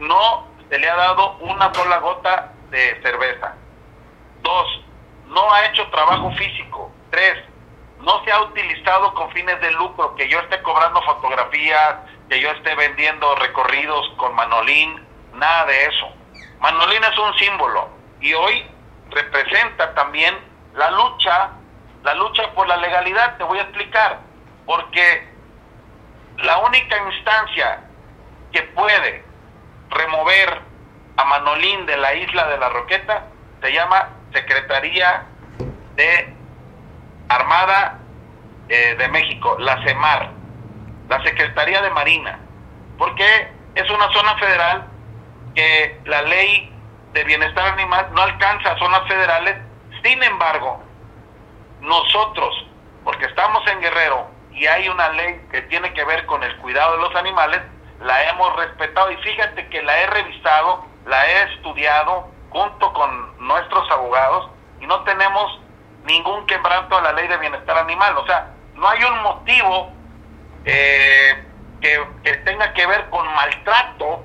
[0.00, 3.54] no se le ha dado una sola gota de cerveza.
[4.42, 4.80] Dos,
[5.26, 6.92] no ha hecho trabajo físico.
[7.10, 7.44] Tres,
[8.00, 11.96] no se ha utilizado con fines de lucro, que yo esté cobrando fotografías,
[12.28, 16.12] que yo esté vendiendo recorridos con Manolín, nada de eso.
[16.58, 17.88] Manolín es un símbolo
[18.20, 18.66] y hoy
[19.10, 20.36] representa también
[20.74, 21.50] la lucha,
[22.02, 24.18] la lucha por la legalidad, te voy a explicar,
[24.66, 25.28] porque
[26.38, 27.84] la única instancia
[28.52, 29.24] que puede
[29.90, 30.73] remover
[31.16, 33.26] a Manolín de la isla de la Roqueta
[33.62, 35.26] se llama Secretaría
[35.96, 36.34] de
[37.28, 38.00] Armada
[38.68, 40.30] eh, de México, la CEMAR,
[41.08, 42.38] la Secretaría de Marina,
[42.98, 44.86] porque es una zona federal
[45.54, 46.72] que la ley
[47.12, 49.56] de bienestar animal no alcanza a zonas federales,
[50.02, 50.82] sin embargo,
[51.80, 52.66] nosotros,
[53.04, 56.96] porque estamos en Guerrero y hay una ley que tiene que ver con el cuidado
[56.96, 57.60] de los animales,
[58.00, 59.10] la hemos respetado.
[59.10, 65.02] Y fíjate que la he revisado, la he estudiado junto con nuestros abogados y no
[65.02, 65.60] tenemos
[66.06, 68.16] ningún quebranto a la ley de bienestar animal.
[68.18, 69.90] O sea, no hay un motivo
[70.64, 71.44] eh,
[71.80, 74.22] que, que tenga que ver con maltrato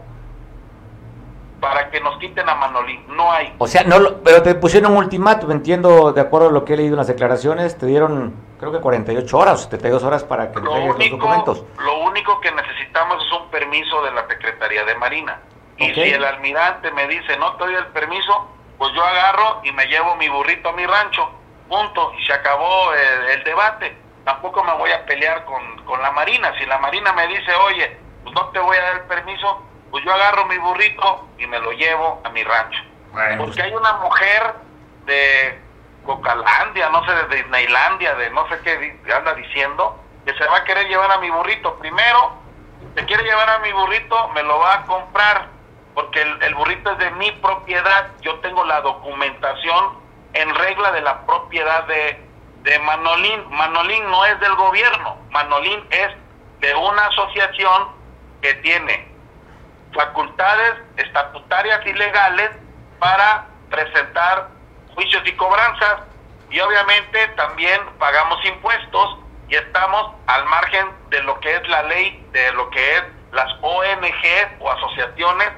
[1.59, 3.03] para que nos quiten a Manolín.
[3.15, 3.53] No hay.
[3.57, 6.77] O sea, no, pero te pusieron un ultimátum, entiendo, de acuerdo a lo que he
[6.77, 10.97] leído en las declaraciones, te dieron creo que 48 horas, 72 horas para que entregues
[10.97, 11.63] los documentos.
[11.79, 15.39] Lo único que necesitamos es un permiso de la Secretaría de Marina.
[15.79, 19.71] Y si el almirante me dice, no te doy el permiso, pues yo agarro y
[19.71, 21.31] me llevo mi burrito a mi rancho.
[21.67, 22.13] Punto.
[22.17, 23.95] Y se acabó el, debate.
[24.25, 26.53] Tampoco me voy a pelear con, con la Marina.
[26.59, 30.03] Si la Marina me dice, oye, pues no te voy a dar el permiso, pues
[30.03, 32.81] yo agarro mi burrito y me lo llevo a mi rancho.
[33.37, 34.53] Porque hay una mujer
[35.05, 35.59] de
[36.05, 40.63] Cocalandia, no sé, de Disneylandia, de no sé qué anda diciendo, que se va a
[40.63, 41.75] querer llevar a mi burrito.
[41.79, 42.33] Primero,
[42.95, 45.47] se quiere llevar a mi burrito, me lo va a comprar,
[45.93, 48.11] porque el, burrito es de mi propiedad.
[48.21, 49.99] Yo tengo la documentación
[50.33, 52.25] en regla de la propiedad de,
[52.85, 53.49] Manolín.
[53.49, 56.09] Manolín no es del gobierno, Manolín es
[56.59, 57.87] de una asociación
[58.41, 59.11] que tiene
[59.93, 62.51] facultades estatutarias y legales
[62.99, 64.49] para presentar
[64.93, 66.01] juicios y cobranzas
[66.51, 72.23] y obviamente también pagamos impuestos y estamos al margen de lo que es la ley,
[72.31, 75.49] de lo que es las ONG o asociaciones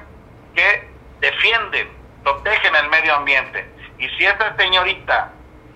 [0.54, 0.88] que
[1.20, 1.90] defienden,
[2.22, 3.68] protegen el medio ambiente.
[3.98, 5.30] Y si esta señorita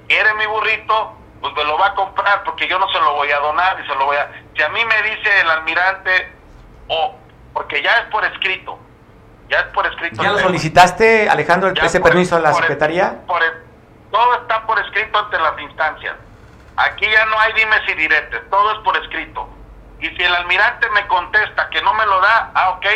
[0.08, 3.30] quiere mi burrito, pues me lo va a comprar porque yo no se lo voy
[3.30, 4.30] a donar y se lo voy a...
[4.56, 6.32] Si a mí me dice el almirante
[6.88, 7.16] o
[7.52, 8.78] porque ya es por escrito.
[9.48, 10.22] Ya es por escrito.
[10.22, 13.20] ¿Ya lo solicitaste, Alejandro, ese permiso a la Secretaría?
[14.10, 16.16] todo está por escrito ante las instancias.
[16.76, 19.48] Aquí ya no hay dimes y diretes, todo es por escrito.
[20.00, 22.86] Y si el almirante me contesta que no me lo da, ah, ok,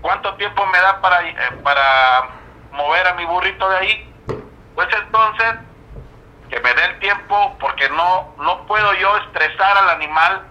[0.00, 2.28] ¿cuánto tiempo me da para, eh, para
[2.72, 4.14] mover a mi burrito de ahí?
[4.74, 5.54] Pues entonces,
[6.48, 10.46] que me dé el tiempo, porque no, no puedo yo estresar al animal,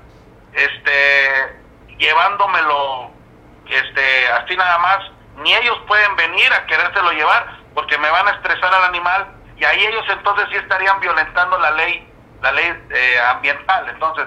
[0.53, 1.59] este,
[1.97, 3.11] llevándomelo
[3.69, 4.99] este así nada más,
[5.37, 9.65] ni ellos pueden venir a querérselo llevar porque me van a estresar al animal y
[9.65, 13.89] ahí ellos entonces sí estarían violentando la ley, la ley eh, ambiental.
[13.89, 14.25] Entonces,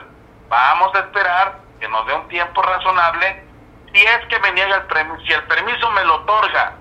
[0.49, 3.45] vamos a esperar que nos dé un tiempo razonable.
[3.93, 6.77] Si es que me niega el permiso, si el permiso me lo otorga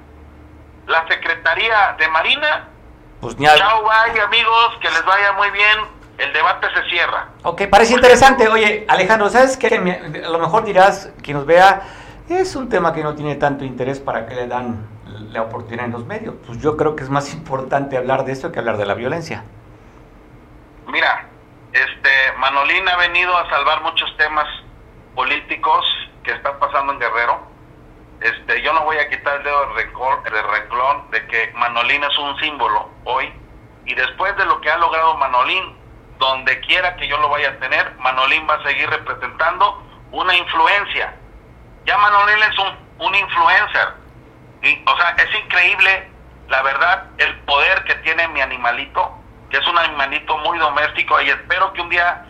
[0.88, 2.67] la Secretaría de Marina,
[3.19, 7.30] pues chao, bye amigos, que les vaya muy bien el debate se cierra.
[7.43, 8.47] Ok, parece interesante.
[8.47, 9.67] Oye, Alejandro, ¿sabes qué?
[10.24, 11.82] A lo mejor dirás, quien nos vea,
[12.30, 14.88] es un tema que no tiene tanto interés para que le dan
[15.32, 16.36] la oportunidad en los medios.
[16.45, 19.43] Pues yo creo que es más importante hablar de esto que hablar de la violencia.
[20.88, 21.26] Mira,
[21.74, 24.47] este Manolín ha venido a salvar muchos temas
[25.15, 25.86] políticos
[26.24, 27.41] que están pasando en Guerrero.
[28.21, 32.38] Este, yo no voy a quitar el dedo de renglón de que Manolín es un
[32.39, 33.34] símbolo hoy
[33.86, 35.76] y después de lo que ha logrado Manolín,
[36.19, 41.15] donde quiera que yo lo vaya a tener, Manolín va a seguir representando una influencia.
[41.86, 43.88] Ya Manolín es un, un influencer.
[44.62, 46.12] Y, o sea, es increíble,
[46.47, 49.12] la verdad, el poder que tiene mi animalito,
[49.50, 52.24] que es un animalito muy doméstico, y espero que un día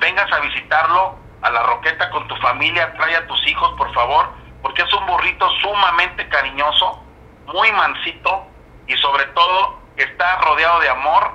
[0.00, 4.28] vengas a visitarlo a la Roqueta con tu familia, trae a tus hijos, por favor,
[4.62, 7.02] porque es un burrito sumamente cariñoso,
[7.46, 8.46] muy mansito,
[8.86, 11.30] y sobre todo está rodeado de amor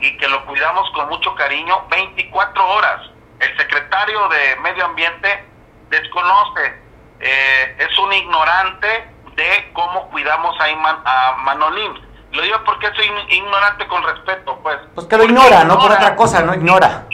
[0.00, 3.00] y que lo cuidamos con mucho cariño 24 horas.
[3.40, 5.44] El secretario de Medio Ambiente
[5.90, 6.82] desconoce,
[7.20, 10.66] eh, es un ignorante de cómo cuidamos a,
[11.04, 12.00] a Manolín.
[12.32, 14.76] Lo digo porque soy ignorante con respeto, pues.
[14.94, 17.06] Pues que lo ignora, no por otra cosa, no ignora.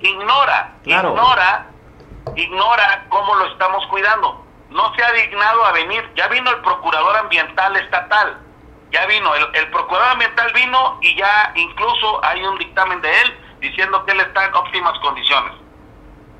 [0.00, 1.66] Ignora, ignora,
[2.36, 4.44] ignora cómo lo estamos cuidando.
[4.70, 6.08] No se ha dignado a venir.
[6.14, 8.38] Ya vino el procurador ambiental estatal
[8.90, 14.04] ya vino, el, procurador ambiental vino y ya incluso hay un dictamen de él diciendo
[14.04, 15.52] que él está en óptimas condiciones.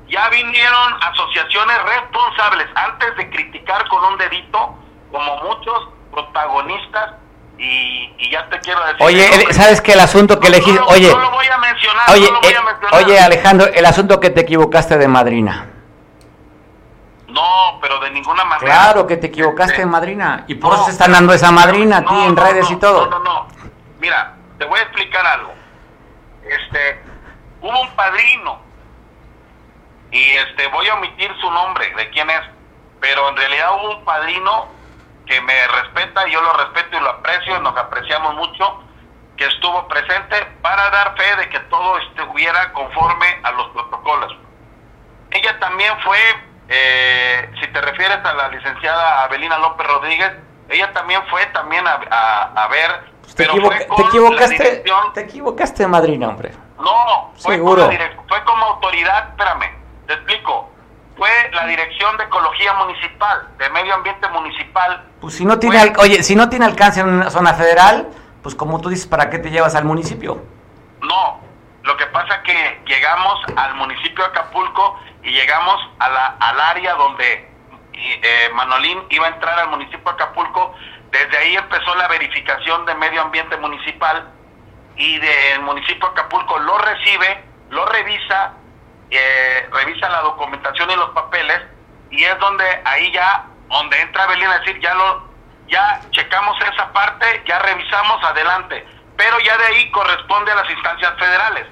[0.07, 4.75] Ya vinieron asociaciones responsables antes de criticar con un dedito,
[5.11, 7.13] como muchos protagonistas,
[7.59, 9.01] y, ya te quiero decir.
[9.01, 10.79] Oye, ¿sabes que el asunto que elegiste?
[10.87, 13.03] Oye, no lo voy a mencionar, oye, no lo voy a eh, mencionar.
[13.03, 15.67] oye, Alejandro, el asunto que te equivocaste de madrina.
[17.27, 18.65] No, pero de ninguna manera.
[18.65, 20.45] Claro que te equivocaste en este, madrina.
[20.47, 23.07] Y por eso se están dando esa madrina a ti en redes y todo.
[23.07, 23.47] No, no, no.
[23.99, 25.53] Mira, te voy a explicar algo.
[26.43, 27.01] Este,
[27.61, 28.59] hubo un padrino.
[30.11, 32.41] Y este, voy a omitir su nombre, de quién es.
[32.99, 34.78] Pero en realidad hubo un padrino
[35.29, 38.81] que me respeta, yo lo respeto y lo aprecio, nos apreciamos mucho,
[39.37, 44.35] que estuvo presente para dar fe de que todo estuviera conforme a los protocolos.
[45.29, 46.17] Ella también fue
[46.67, 50.31] eh, si te refieres a la licenciada Abelina López Rodríguez,
[50.67, 53.11] ella también fue también a, a, ver.
[53.21, 56.53] Pues te, equivocaste, te equivocaste, madrina, hombre.
[56.79, 57.87] No, fue, Seguro.
[58.27, 59.75] fue como autoridad, espérame,
[60.07, 60.71] te explico.
[61.19, 65.03] Fue la Dirección de Ecología Municipal, de Medio Ambiente Municipal.
[65.19, 68.07] Pues si no tiene, oye, si no tiene alcance en una zona federal,
[68.41, 70.41] pues como tú dices, ¿para qué te llevas al municipio?
[71.01, 71.41] No,
[71.83, 76.57] lo que pasa es que llegamos al municipio de Acapulco y llegamos a la, al
[76.57, 77.51] área donde
[77.91, 80.73] eh, Manolín iba a entrar al municipio de Acapulco.
[81.11, 84.31] Desde ahí empezó la verificación de medio ambiente municipal
[84.95, 88.53] y del municipio de Acapulco lo recibe, lo revisa,
[89.11, 91.61] eh, revisa la documentación y los papeles
[92.11, 95.29] y es donde ahí ya, donde entra Belín a decir, ya lo,
[95.67, 101.13] ya checamos esa parte, ya revisamos adelante, pero ya de ahí corresponde a las instancias
[101.17, 101.67] federales.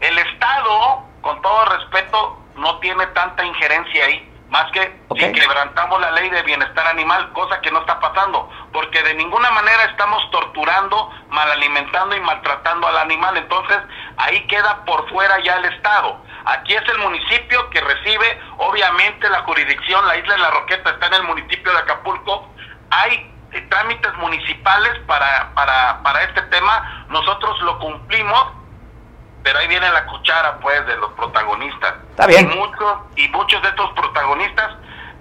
[0.00, 6.10] El Estado, con todo respeto, no tiene tanta injerencia ahí, más que si quebrantamos la
[6.10, 11.10] ley de bienestar animal, cosa que no está pasando, porque de ninguna manera estamos torturando,
[11.30, 13.78] malalimentando y maltratando al animal, entonces
[14.18, 16.22] ahí queda por fuera ya el Estado.
[16.44, 21.06] Aquí es el municipio que recibe, obviamente la jurisdicción, la isla de la Roqueta está
[21.06, 22.52] en el municipio de Acapulco,
[22.90, 28.61] hay eh, trámites municipales para, para, para este tema, nosotros lo cumplimos
[29.42, 31.94] pero ahí viene la cuchara pues de los protagonistas.
[32.10, 32.50] Está bien.
[32.50, 34.76] Y muchos, y muchos de estos protagonistas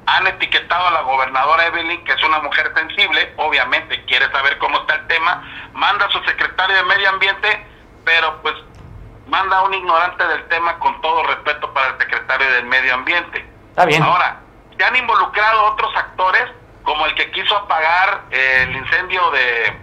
[0.06, 4.80] han etiquetado a la gobernadora Evelyn, que es una mujer sensible, obviamente quiere saber cómo
[4.80, 7.68] está el tema, manda a su secretario de Medio Ambiente,
[8.04, 8.56] pero pues
[9.28, 13.46] manda a un ignorante del tema con todo respeto para el secretario del Medio Ambiente.
[13.70, 14.04] Está bien.
[14.04, 14.40] Ahora,
[14.78, 16.44] se han involucrado otros actores,
[16.84, 19.78] como el que quiso apagar el incendio de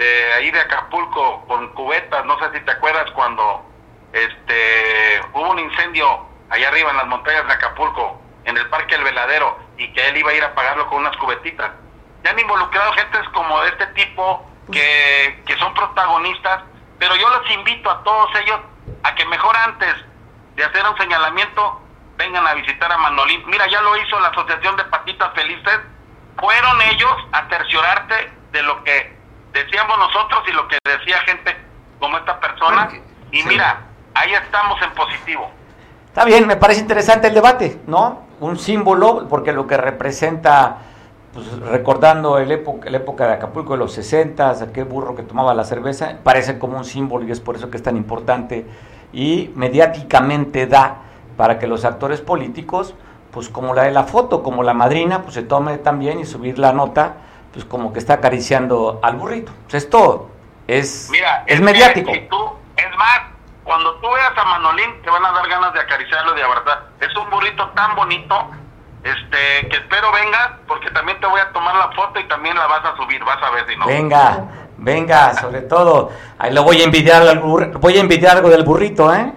[0.00, 3.62] de ahí de Acapulco con cubetas, no sé si te acuerdas cuando
[4.14, 9.04] este hubo un incendio allá arriba en las montañas de Acapulco, en el Parque El
[9.04, 11.70] Veladero, y que él iba a ir a apagarlo con unas cubetitas.
[12.24, 16.62] Ya han involucrado gentes como de este tipo que, que son protagonistas,
[16.98, 18.58] pero yo los invito a todos ellos
[19.02, 19.96] a que mejor antes
[20.56, 21.82] de hacer un señalamiento
[22.16, 23.42] vengan a visitar a Manolín.
[23.48, 25.80] Mira, ya lo hizo la Asociación de Patitas Felices.
[26.38, 29.19] Fueron ellos a terciorarte de lo que
[29.52, 31.56] decíamos nosotros y lo que decía gente
[31.98, 32.88] como esta persona.
[33.30, 33.80] Y mira,
[34.14, 35.50] ahí estamos en positivo.
[36.08, 38.22] Está bien, me parece interesante el debate, ¿no?
[38.40, 40.78] Un símbolo, porque lo que representa,
[41.32, 45.54] pues recordando el época, la época de Acapulco de los 60, aquel burro que tomaba
[45.54, 48.66] la cerveza, parece como un símbolo y es por eso que es tan importante.
[49.12, 51.02] Y mediáticamente da
[51.36, 52.94] para que los actores políticos,
[53.30, 56.58] pues como la de la foto, como la madrina, pues se tome también y subir
[56.58, 57.14] la nota
[57.52, 59.52] pues como que está acariciando al burrito.
[59.68, 60.30] Pues esto
[60.66, 62.12] es, Mira, es mediático.
[62.12, 63.20] si tú- es más,
[63.64, 66.84] cuando tú veas a Manolín, te van a dar ganas de acariciarlo de abrazar.
[67.00, 68.50] Es un burrito tan bonito,
[69.02, 72.66] este, que espero venga, porque también te voy a tomar la foto y también la
[72.66, 73.86] vas a subir, vas a ver si no.
[73.86, 74.44] Venga,
[74.76, 78.62] venga, sobre todo, ahí lo voy a envidiar al burri- voy a envidiar algo del
[78.64, 79.32] burrito, ¿eh?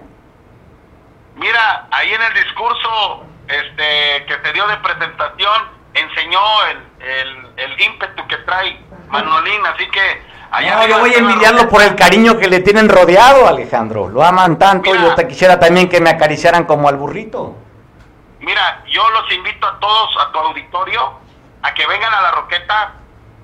[1.36, 5.62] Mira, ahí en el discurso este, que se dio de presentación,
[5.94, 11.18] enseñó el, el, el ímpetu que trae Manolín, así que allá No, yo voy a
[11.18, 14.08] envidiarlo por el cariño que le tienen rodeado, Alejandro.
[14.08, 15.02] Lo aman tanto, Mira.
[15.02, 17.54] yo te quisiera también que me acariciaran como al burrito.
[18.40, 21.18] Mira, yo los invito a todos, a tu auditorio,
[21.62, 22.92] a que vengan a la Roqueta,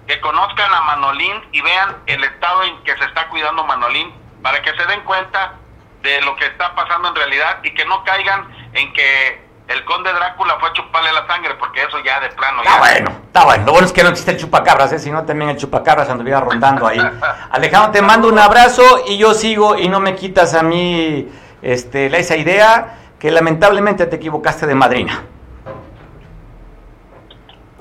[0.07, 4.61] que conozcan a Manolín y vean el estado en que se está cuidando Manolín, para
[4.61, 5.55] que se den cuenta
[6.03, 10.13] de lo que está pasando en realidad y que no caigan en que el conde
[10.13, 12.79] Drácula fue a chuparle la sangre, porque eso ya de plano Está ya.
[12.79, 13.67] bueno, está bueno.
[13.67, 14.99] Lo bueno es que no existe el chupacabras, ¿eh?
[14.99, 16.99] si no también el chupacabras anduviera rondando ahí.
[17.51, 21.31] Alejandro, te mando un abrazo y yo sigo y no me quitas a mí
[21.63, 25.23] este, esa idea que lamentablemente te equivocaste de madrina.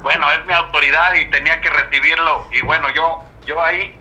[0.02, 2.48] Bueno, es mi autoridad y tenía que recibirlo.
[2.52, 3.98] Y bueno, yo, yo ahí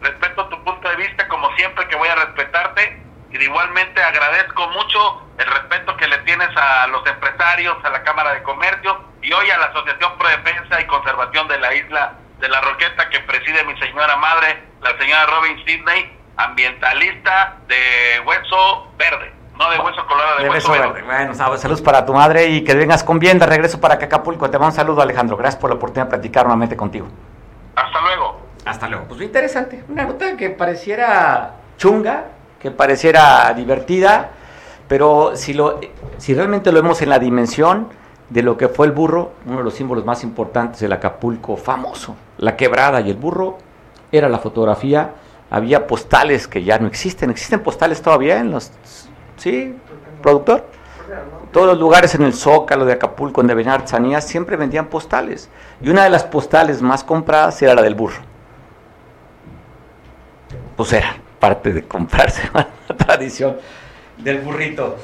[0.00, 3.05] respeto tu punto de vista como siempre que voy a respetarte.
[3.30, 8.32] Y igualmente agradezco mucho el respeto que le tienes a los empresarios, a la Cámara
[8.34, 12.48] de Comercio y hoy a la Asociación Pro Defensa y Conservación de la Isla de
[12.48, 19.32] la Roqueta que preside mi señora madre, la señora Robin Sidney, ambientalista de hueso verde,
[19.56, 21.02] no de hueso colorado, de, De hueso beso verde.
[21.02, 21.06] verde.
[21.26, 24.50] Bueno, saludos para tu madre y que vengas con bien de regreso para Acapulco.
[24.50, 25.36] Te mando un saludo, Alejandro.
[25.36, 27.08] Gracias por la oportunidad de platicar nuevamente contigo.
[27.74, 28.46] Hasta luego.
[28.64, 29.04] Hasta luego.
[29.08, 29.82] Pues interesante.
[29.88, 32.24] Una nota que pareciera chunga,
[32.66, 34.30] que pareciera divertida,
[34.88, 35.78] pero si, lo,
[36.18, 37.88] si realmente lo vemos en la dimensión
[38.28, 42.16] de lo que fue el burro, uno de los símbolos más importantes del Acapulco famoso,
[42.38, 43.58] la quebrada y el burro,
[44.10, 45.12] era la fotografía.
[45.48, 47.30] Había postales que ya no existen.
[47.30, 48.72] ¿Existen postales todavía en los...
[49.36, 49.76] ¿Sí,
[50.20, 50.66] productor?
[51.52, 55.48] Todos los lugares en el Zócalo de Acapulco, en Avenida Artesanía, siempre vendían postales.
[55.80, 58.36] Y una de las postales más compradas era la del burro
[60.76, 63.56] pues era parte de comprarse la tradición
[64.18, 64.96] del burrito.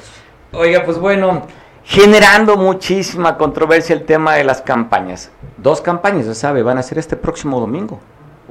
[0.51, 1.47] Oiga, pues bueno,
[1.85, 5.31] generando muchísima controversia el tema de las campañas.
[5.57, 8.01] Dos campañas, ya sabe, van a ser este próximo domingo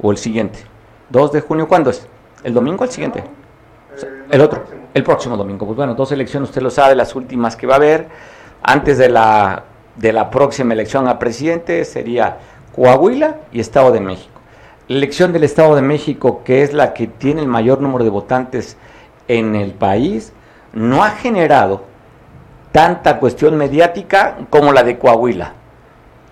[0.01, 0.59] o el siguiente.
[1.09, 2.07] 2 de junio, ¿cuándo es?
[2.43, 3.23] ¿El domingo o el siguiente?
[4.31, 5.67] El otro, el próximo domingo.
[5.67, 8.07] Pues bueno, dos elecciones, usted lo sabe, las últimas que va a haber
[8.63, 12.39] antes de la, de la próxima elección a presidente sería
[12.75, 14.32] Coahuila y Estado de México.
[14.89, 18.75] Elección del Estado de México, que es la que tiene el mayor número de votantes
[19.29, 20.33] en el país,
[20.73, 21.83] no ha generado
[22.73, 25.53] tanta cuestión mediática como la de Coahuila.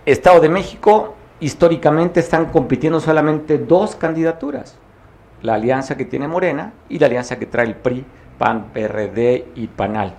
[0.06, 4.76] Estado de México, históricamente están compitiendo solamente dos candidaturas,
[5.42, 8.04] la alianza que tiene Morena y la alianza que trae el PRI,
[8.38, 10.16] PAN, PRD y PANAL.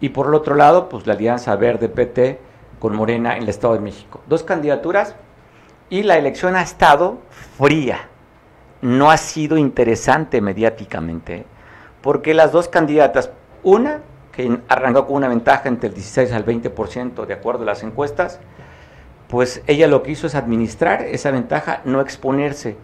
[0.00, 2.40] Y por el otro lado, pues la alianza verde-PT
[2.80, 4.20] con Morena en el Estado de México.
[4.26, 5.14] Dos candidaturas
[5.90, 7.18] y la elección ha estado
[7.58, 8.08] fría.
[8.80, 11.44] No ha sido interesante mediáticamente,
[12.00, 13.30] porque las dos candidatas,
[13.62, 17.82] una que arrancó con una ventaja entre el 16 al 20% de acuerdo a las
[17.82, 18.38] encuestas,
[19.28, 22.76] pues ella lo que hizo es administrar esa ventaja, no exponerse,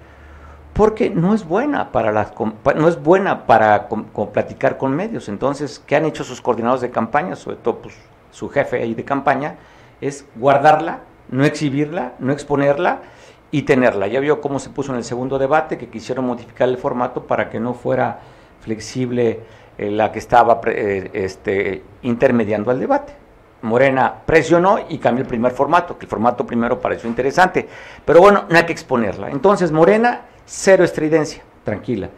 [0.73, 2.33] porque no es buena para las
[2.77, 3.89] no es buena para
[4.33, 5.29] platicar con medios.
[5.29, 7.95] Entonces, ¿qué han hecho sus coordinados de campaña, sobre todo pues,
[8.33, 9.55] su jefe ahí de campaña?
[10.01, 13.03] Es guardarla, no exhibirla, no exponerla
[13.51, 14.07] y tenerla.
[14.07, 17.51] Ya vio cómo se puso en el segundo debate, que quisieron modificar el formato para
[17.51, 18.21] que no fuera
[18.61, 19.41] flexible
[19.77, 23.15] eh, la que estaba eh, este, intermediando al debate.
[23.63, 27.67] Morena presionó y cambió el primer formato, que el formato primero pareció interesante,
[28.05, 29.31] pero bueno, no hay que exponerla.
[29.31, 32.11] Entonces, Morena, cero estridencia, tranquila.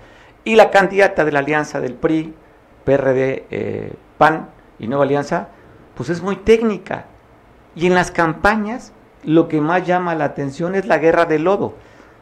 [0.45, 2.35] Y la candidata de la alianza del PRI,
[2.85, 5.49] PRD, eh, PAN y Nueva Alianza,
[5.95, 7.07] pues es muy técnica.
[7.75, 8.93] Y en las campañas,
[9.27, 11.75] lo que más llama la atención es la guerra del lodo.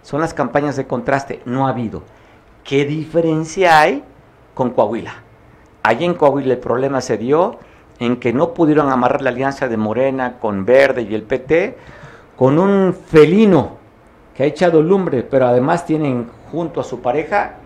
[0.03, 2.03] Son las campañas de contraste, no ha habido.
[2.65, 4.03] ¿Qué diferencia hay
[4.55, 5.15] con Coahuila?
[5.83, 7.59] Allí en Coahuila el problema se dio
[7.99, 11.77] en que no pudieron amarrar la alianza de Morena con Verde y el PT
[12.37, 13.77] con un felino
[14.35, 17.57] que ha echado lumbre, pero además tienen junto a su pareja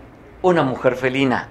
[0.41, 1.47] una mujer felina.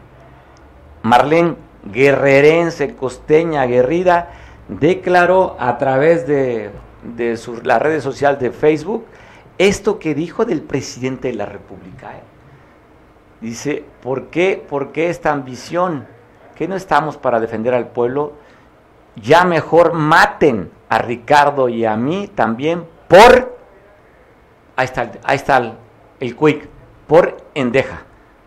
[1.03, 4.31] Marlene guerrerense, costeña, aguerrida,
[4.69, 6.71] declaró a través de,
[7.03, 9.05] de su- la red social de Facebook
[9.59, 12.13] esto que dijo del presidente de la República.
[12.17, 12.23] ¿eh?
[13.41, 16.07] Dice, ¿por qué, ¿por qué esta ambición?
[16.55, 18.35] ¿Que no estamos para defender al pueblo?
[19.17, 23.57] Ya mejor maten a Ricardo y a mí también por
[24.77, 25.75] ahí está, ahí está
[26.21, 26.69] el, quick,
[27.09, 28.03] por endeja,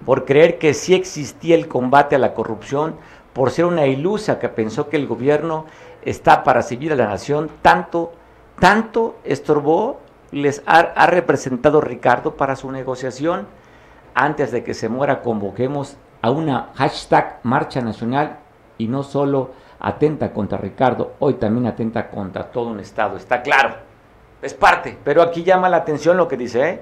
[0.05, 2.95] por creer que sí existía el combate a la corrupción,
[3.33, 5.65] por ser una ilusa que pensó que el gobierno
[6.03, 8.13] está para servir a la nación, tanto,
[8.61, 9.99] tanto estorbó,
[10.31, 13.47] les ha, representado Ricardo para su negociación.
[14.13, 18.37] Antes de que se muera, convoquemos a una hashtag Marcha Nacional
[18.77, 19.49] y no solo
[19.79, 23.77] atenta contra Ricardo, hoy también atenta contra todo un Estado, está claro,
[24.43, 26.81] es parte, pero aquí llama la atención lo que dice, ¿eh?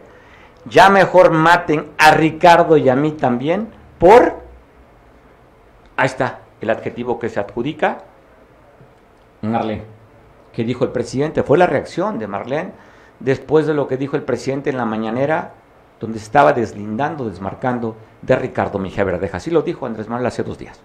[0.66, 3.70] ya mejor maten a Ricardo y a mí también
[4.00, 4.42] por,
[5.96, 8.00] ahí está el adjetivo que se adjudica,
[9.42, 9.99] Marlene,
[10.60, 12.74] que dijo el presidente, fue la reacción de Marlene
[13.22, 15.54] después de lo que dijo el presidente en la mañanera,
[16.02, 20.44] donde se estaba deslindando, desmarcando de Ricardo Mejía Verdeja, así lo dijo Andrés Manuel hace
[20.44, 20.82] dos días.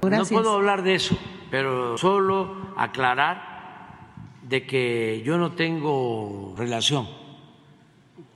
[0.00, 0.32] Gracias.
[0.32, 1.18] No puedo hablar de eso,
[1.50, 4.06] pero solo aclarar
[4.40, 7.06] de que yo no tengo relación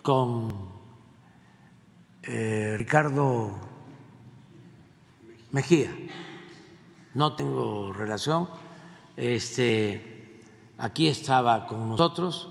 [0.03, 0.53] con
[2.24, 3.53] eh, Ricardo
[5.50, 5.96] Mejía.
[7.14, 8.50] No tengo relación.
[9.16, 10.11] Este,
[10.82, 12.48] aquí estaba con nosotros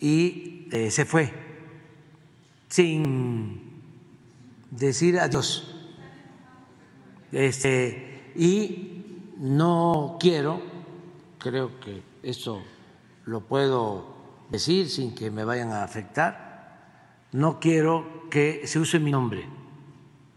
[0.00, 1.30] y eh, se fue
[2.68, 3.82] sin
[4.70, 5.74] decir adiós
[7.30, 9.04] este, y
[9.36, 10.62] no quiero,
[11.38, 12.62] creo que esto
[13.26, 14.06] lo puedo
[14.48, 19.44] decir sin que me vayan a afectar, no quiero que se use mi nombre,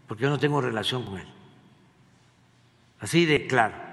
[0.06, 1.28] porque yo no tengo relación con él.
[3.00, 3.91] Así de claro.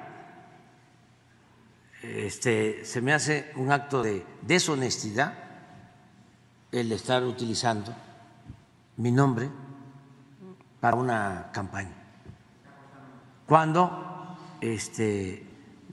[2.02, 5.34] Este, se me hace un acto de deshonestidad
[6.72, 7.94] el estar utilizando
[8.98, 9.50] mi nombre
[10.80, 12.00] para una campaña
[13.50, 15.44] cuando este,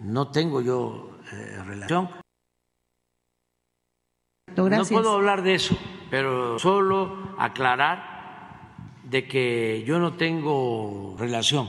[0.03, 2.11] no tengo yo eh, relación.
[4.55, 5.77] No puedo hablar de eso,
[6.11, 8.17] pero solo aclarar
[9.05, 11.69] de que yo no tengo relación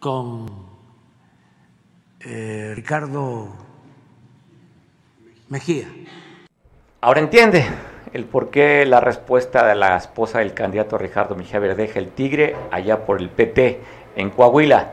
[0.00, 0.65] con
[2.28, 3.48] eh, Ricardo
[5.48, 5.86] Mejía.
[7.00, 7.64] Ahora entiende
[8.12, 12.56] el por qué la respuesta de la esposa del candidato Ricardo Mejía Verdeja, el tigre,
[12.72, 13.80] allá por el PT
[14.16, 14.92] en Coahuila.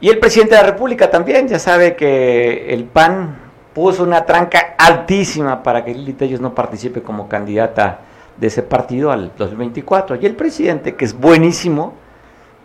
[0.00, 3.36] Y el presidente de la República también, ya sabe que el PAN
[3.74, 8.00] puso una tranca altísima para que Lili Telles no participe como candidata
[8.38, 10.16] de ese partido al 2024.
[10.16, 11.92] Y el presidente, que es buenísimo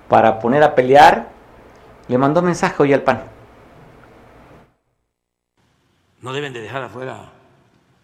[0.07, 1.27] para poner a pelear,
[2.07, 3.30] le mandó mensaje hoy al PAN.
[6.21, 7.33] No deben de dejar afuera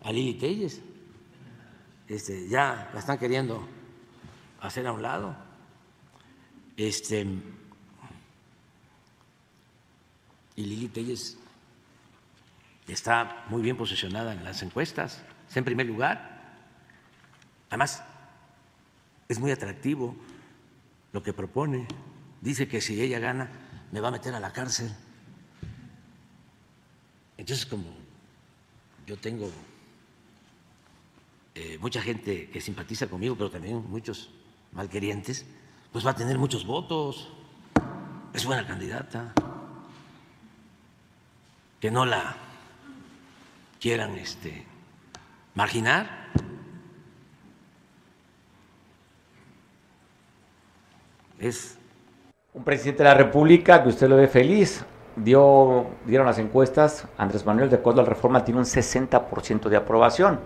[0.03, 0.81] a Lili Telles.
[2.07, 3.67] Este, ya la están queriendo
[4.59, 5.35] hacer a un lado.
[6.75, 7.25] Este,
[10.55, 11.37] y Lili Telles
[12.87, 16.37] está muy bien posicionada en las encuestas, está en primer lugar.
[17.69, 18.03] Además,
[19.27, 20.15] es muy atractivo
[21.11, 21.87] lo que propone.
[22.41, 23.49] Dice que si ella gana,
[23.91, 24.91] me va a meter a la cárcel.
[27.37, 27.96] Entonces, como
[29.07, 29.49] yo tengo
[31.55, 34.29] eh, mucha gente que simpatiza conmigo, pero también muchos
[34.73, 35.45] malquerientes,
[35.93, 37.31] pues va a tener muchos votos.
[38.33, 39.33] Es buena candidata
[41.79, 42.35] que no la
[43.79, 44.65] quieran este,
[45.55, 46.27] marginar.
[51.39, 51.77] Es
[52.53, 54.83] un presidente de la República que usted lo ve feliz.
[55.23, 60.39] Dieron las encuestas, Andrés Manuel, de acuerdo a la reforma, tiene un 60% de aprobación.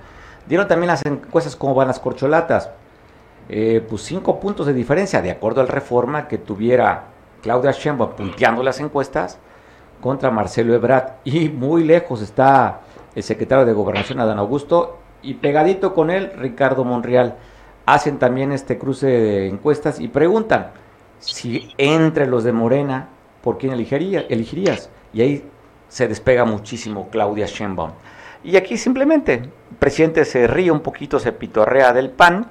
[0.47, 2.69] Dieron también las encuestas cómo van las corcholatas.
[3.49, 7.03] Eh, pues cinco puntos de diferencia, de acuerdo a la reforma que tuviera
[7.41, 9.39] Claudia Sheinbaum punteando las encuestas,
[10.01, 12.82] contra Marcelo Ebrard y muy lejos está
[13.15, 17.36] el secretario de Gobernación Adán Augusto y pegadito con él Ricardo Monreal.
[17.86, 20.72] Hacen también este cruce de encuestas y preguntan
[21.19, 23.09] si entre los de Morena,
[23.42, 24.89] ¿por quién elegiría, elegirías?
[25.14, 25.46] Y ahí
[25.89, 27.92] se despega muchísimo Claudia Sheinbaum.
[28.44, 32.48] Y aquí simplemente el presidente se ríe un poquito, se pitorrea del PAN,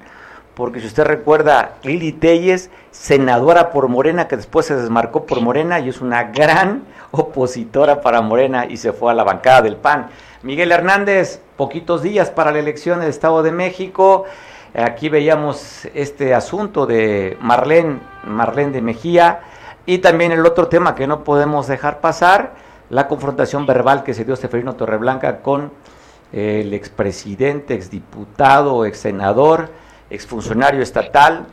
[0.53, 5.79] porque si usted recuerda, Lili Telles, senadora por Morena, que después se desmarcó por Morena
[5.79, 10.07] y es una gran opositora para Morena y se fue a la bancada del PAN.
[10.43, 14.25] Miguel Hernández, poquitos días para la elección del Estado de México.
[14.73, 19.41] Aquí veíamos este asunto de Marlene, Marlene de Mejía
[19.85, 22.53] y también el otro tema que no podemos dejar pasar,
[22.89, 25.71] la confrontación verbal que se dio Seferino Torreblanca con
[26.31, 29.69] el expresidente, exdiputado, exsenador,
[30.09, 31.47] exfuncionario estatal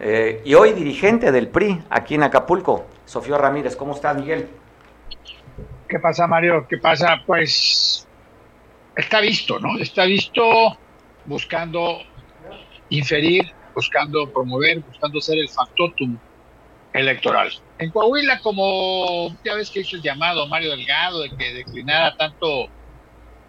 [0.00, 2.86] eh, y hoy dirigente del PRI aquí en Acapulco.
[3.04, 4.48] Sofía Ramírez, ¿cómo estás, Miguel?
[5.88, 6.66] ¿Qué pasa, Mario?
[6.68, 7.22] ¿Qué pasa?
[7.26, 8.06] Pues
[8.96, 9.78] está visto, ¿no?
[9.78, 10.42] Está visto
[11.26, 11.98] buscando
[12.88, 16.16] inferir, buscando promover, buscando ser el factotum
[16.92, 17.50] electoral.
[17.78, 22.68] En Coahuila, como ya ves que hizo el llamado Mario Delgado de que declinara tanto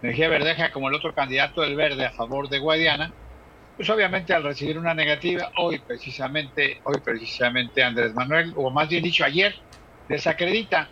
[0.02, 3.12] Energía Verdeja como el otro candidato del Verde a favor de Guadiana,
[3.76, 9.02] pues obviamente al recibir una negativa, hoy precisamente, hoy precisamente Andrés Manuel, o más bien
[9.04, 9.54] dicho ayer,
[10.08, 10.90] desacredita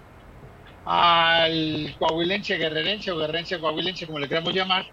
[0.84, 4.86] al coahuilense guerrerense o guerrerense coahuilense, como le queramos llamar,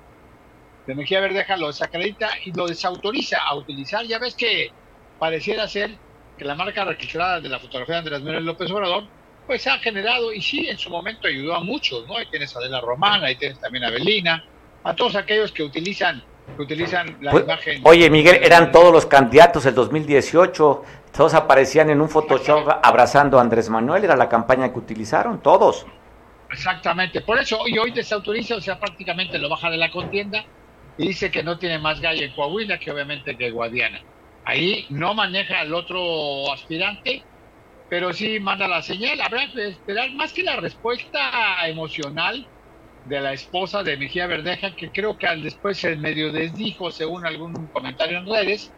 [0.85, 4.05] de Mejía Verdeja lo desacredita y lo desautoriza a utilizar.
[4.05, 4.69] Ya ves que
[5.17, 6.01] pareciera ser
[6.41, 9.03] que la marca registrada de la fotografía de Andrés Manuel López Obrador,
[9.45, 12.17] pues ha generado, y sí, en su momento ayudó a muchos, ¿no?
[12.17, 14.43] Ahí tienes a Adela Romana, ahí tienes también a Belina,
[14.83, 16.23] a todos aquellos que utilizan
[16.57, 17.81] que utilizan la Pues, imagen.
[17.85, 20.83] Oye, Miguel, eran todos los candidatos del 2018,
[21.15, 25.85] todos aparecían en un Photoshop abrazando a Andrés Manuel, era la campaña que utilizaron, todos.
[26.51, 30.43] Exactamente, por eso hoy, hoy desautoriza, o sea, prácticamente lo baja de la contienda
[30.97, 34.01] y dice que no tiene más gallo en Coahuila que obviamente que Guadiana.
[34.43, 37.27] Ahí no maneja al otro aspirante,
[37.87, 39.21] pero sí manda la señal.
[39.21, 42.47] Habrá que esperar más que la respuesta emocional
[43.03, 47.25] de la esposa de Mejía Verdeja, que creo que al después se medio desdijo según
[47.25, 48.75] algún comentario en redes.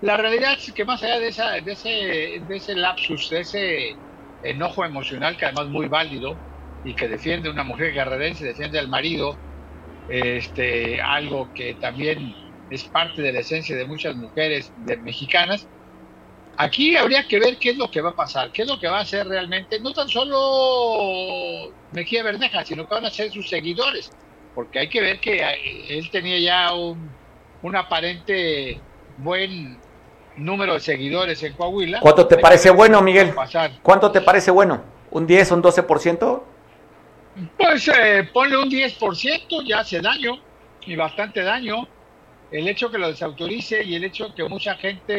[0.00, 1.88] La realidad es que más allá de, esa, de, ese,
[2.46, 4.00] de ese lapsus, de ese
[4.42, 6.42] enojo emocional, que además es muy válido,
[6.82, 9.36] y que defiende una mujer guerrerense, defiende al marido,
[10.08, 12.34] este, algo que también
[12.70, 15.66] es parte de la esencia de muchas mujeres de, mexicanas.
[16.56, 18.88] Aquí habría que ver qué es lo que va a pasar, qué es lo que
[18.88, 23.48] va a hacer realmente, no tan solo Mejía Verdeja, sino que van a ser sus
[23.48, 24.10] seguidores,
[24.54, 25.42] porque hay que ver que
[25.88, 27.10] él tenía ya un,
[27.62, 28.80] un aparente
[29.18, 29.78] buen
[30.36, 32.00] número de seguidores en Coahuila.
[32.00, 33.34] ¿Cuánto te Hay parece bueno, Miguel?
[33.82, 34.82] ¿Cuánto te parece bueno?
[35.10, 36.42] ¿Un 10, un 12%?
[37.56, 40.40] Pues eh, ponle un 10%, ya hace daño,
[40.86, 41.86] y bastante daño.
[42.50, 45.12] El hecho que lo desautorice y el hecho que mucha gente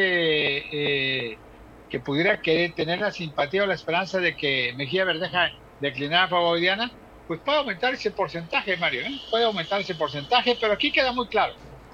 [1.34, 1.42] eh,
[1.90, 6.30] que pudiera querer tener la simpatía o la esperanza de que Mejía Verdeja declinara a
[6.30, 6.92] favor de Diana,
[7.26, 9.12] pues puede aumentar ese porcentaje, Mario, ¿eh?
[9.30, 11.54] puede aumentar ese porcentaje, pero aquí queda muy claro,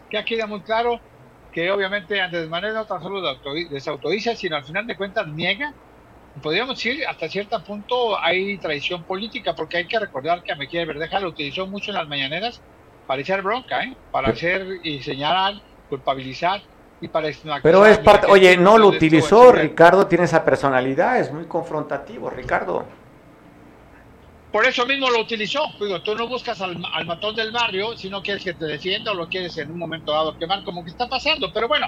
[0.10, 1.04] que aquí queda muy claro
[1.52, 5.74] que obviamente Andrés Manuel no tan solo desautori- desautoriza, sino al final de cuentas niega
[6.42, 10.86] podríamos decir hasta cierto punto hay traición política, porque hay que recordar que a Mejía
[10.86, 12.64] Verdeja lo utilizó mucho en las mañaneras
[13.08, 13.96] para echar bronca, ¿eh?
[14.12, 15.56] para hacer y señalar,
[15.90, 16.62] culpabilizar
[17.00, 17.30] y para
[17.62, 19.52] Pero es parte, oye, no lo utilizó.
[19.52, 22.86] Ricardo tiene esa personalidad, es muy confrontativo, Ricardo.
[24.52, 25.62] Por eso mismo lo utilizó.
[25.80, 29.12] Digo, tú no buscas al, al matón del barrio si no quieres que te defienda
[29.12, 31.54] o lo quieres en un momento dado quemar, como que está pasando.
[31.54, 31.88] Pero bueno,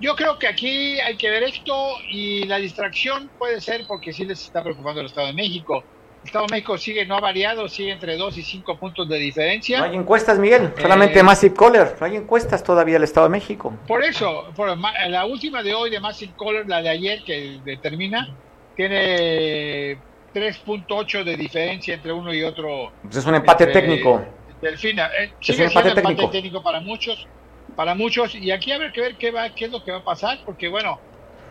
[0.00, 1.74] yo creo que aquí hay que ver esto
[2.10, 5.82] y la distracción puede ser porque sí les está preocupando el Estado de México.
[6.26, 9.78] Estado de México sigue, no ha variado, sigue entre 2 y 5 puntos de diferencia.
[9.78, 13.30] No hay encuestas, Miguel, solamente Eh, Massive Caller, no hay encuestas todavía el Estado de
[13.30, 13.72] México.
[13.86, 18.28] Por eso, por la última de hoy de Massive Caller, la de ayer que determina,
[18.76, 19.96] tiene
[20.34, 22.92] 3.8 de diferencia entre uno y otro.
[23.02, 24.22] Pues es un empate entre técnico.
[24.60, 25.06] Delfina.
[25.18, 26.30] Eh, Es sigue un empate técnico.
[26.30, 27.26] técnico para muchos,
[27.74, 30.04] para muchos, y aquí habrá que ver qué va, qué es lo que va a
[30.04, 30.98] pasar, porque bueno,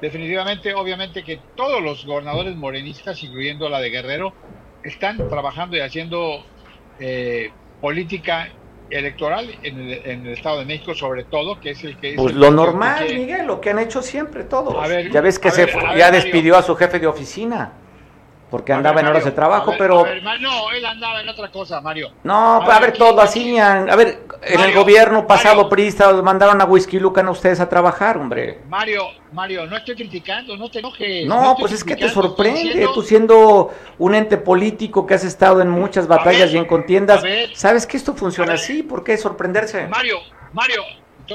[0.01, 4.33] definitivamente, obviamente que todos los gobernadores morenistas, incluyendo la de Guerrero,
[4.85, 6.43] están trabajando y haciendo
[6.99, 8.49] eh, política
[8.89, 12.15] electoral en el, en el Estado de México, sobre todo, que es el que es
[12.17, 14.87] Pues el lo normal, que- Miguel, lo que han hecho siempre todos.
[14.87, 16.11] Ver, ya ves que se ver, ver, ya Mario.
[16.11, 17.73] despidió a su jefe de oficina,
[18.55, 20.03] porque A andaba ver, en horas de trabajo, ver, pero...
[20.03, 22.13] ver, no, él andaba en otra cosa, Mario.
[22.23, 26.63] No, a ver, todo así, a a ver, en el gobierno pasado los mandaron a
[26.63, 28.61] Whisky Lucan a ustedes a trabajar, hombre.
[28.69, 31.25] Mario, Mario, no estoy criticando, no te enojes.
[31.25, 35.61] No, pues es que te sorprende, diciendo- tú siendo un ente político que has estado
[35.61, 37.21] en muchas batallas y en contiendas,
[37.55, 39.85] sabes que esto funciona así, ¿por qué sorprenderse?
[39.87, 40.19] Mario,
[40.53, 40.81] Mario,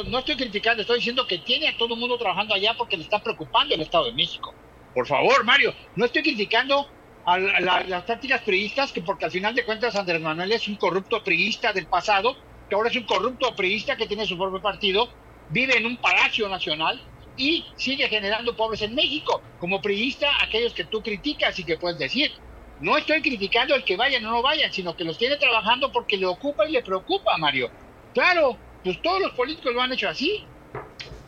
[0.07, 3.03] no estoy criticando, estoy diciendo que tiene a todo el mundo trabajando allá porque le
[3.03, 4.55] está preocupando el Estado de México.
[4.95, 6.85] Por favor, Mario, no estoy criticando
[7.25, 10.69] a la- la- las tácticas priistas, que porque al final de cuentas Andrés Manuel es
[10.69, 12.37] un corrupto priista del pasado,
[12.69, 15.09] que ahora es un corrupto priista que tiene su propio partido,
[15.49, 17.01] vive en un palacio nacional
[17.37, 19.43] y sigue generando pobres en México.
[19.57, 22.31] Como priista, aquellos que tú criticas y que puedes decir,
[22.79, 26.17] no estoy criticando el que vayan o no vayan, sino que los tiene trabajando porque
[26.17, 27.71] le ocupa y le preocupa, Mario.
[28.13, 30.49] Claro, pues todos los políticos lo han hecho así.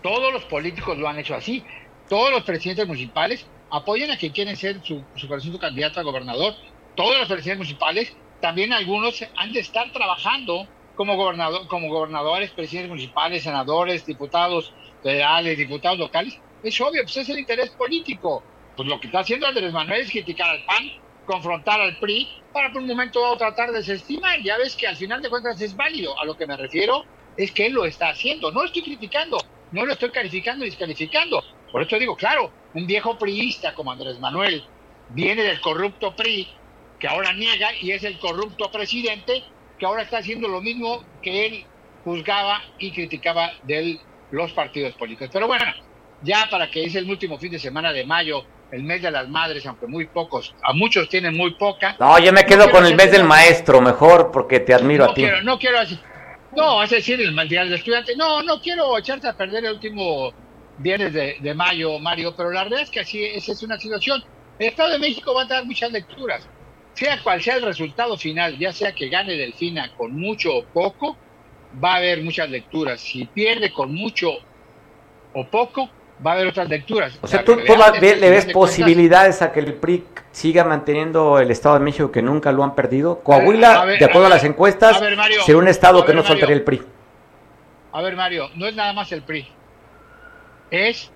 [0.01, 1.67] Todos los políticos lo han hecho así.
[2.09, 6.55] Todos los presidentes municipales apoyan a quien quieren ser su, su presunto candidato a gobernador.
[6.95, 12.91] Todos los presidentes municipales, también algunos han de estar trabajando como, gobernador, como gobernadores, presidentes
[12.91, 16.39] municipales, senadores, diputados federales, diputados locales.
[16.63, 18.43] Es obvio, pues es el interés político.
[18.77, 20.91] Pues lo que está haciendo Andrés Manuel es criticar al PAN,
[21.25, 24.41] confrontar al PRI, para por un momento dado tratar de desestimar.
[24.43, 26.19] Ya ves que al final de cuentas es válido.
[26.21, 27.05] A lo que me refiero
[27.39, 28.53] es que él lo está haciendo.
[28.53, 29.39] No estoy criticando,
[29.71, 31.43] no lo estoy calificando ni descalificando.
[31.71, 34.65] Por eso digo, claro, un viejo priista como Andrés Manuel
[35.11, 36.49] viene del corrupto PRI,
[36.99, 39.43] que ahora niega y es el corrupto presidente,
[39.79, 41.65] que ahora está haciendo lo mismo que él
[42.05, 44.01] juzgaba y criticaba de
[44.31, 45.31] los partidos políticos.
[45.33, 45.65] Pero bueno,
[46.23, 49.29] ya para que es el último fin de semana de mayo, el mes de las
[49.29, 51.97] madres, aunque muy pocos, a muchos tienen muy poca.
[52.01, 55.15] No, yo me quedo con el mes del maestro, mejor, porque te admiro no a
[55.15, 55.23] ti.
[55.23, 55.99] Quiero, no quiero decir,
[56.57, 60.33] no, es decir, el día del estudiante, no, no quiero echarte a perder el último
[60.79, 64.23] viernes de, de mayo, Mario, pero la verdad es que así, esa es una situación.
[64.59, 66.47] El Estado de México va a dar muchas lecturas,
[66.95, 71.17] sea cual sea el resultado final, ya sea que gane Delfina con mucho o poco,
[71.83, 73.01] va a haber muchas lecturas.
[73.01, 74.31] Si pierde con mucho
[75.35, 75.89] o poco,
[76.25, 77.19] va a haber otras lecturas.
[77.23, 81.79] O sea, tú, ve- le ves posibilidades a que el PRI siga manteniendo el Estado
[81.79, 83.21] de México que nunca lo han perdido.
[83.21, 86.05] Coahuila, a ver, de acuerdo a a, las encuestas, a ver, Mario, será un Estado
[86.05, 86.83] que no soltaría el PRI.
[87.93, 89.49] A ver, Mario, no es nada más el PRI.
[90.73, 91.13] Es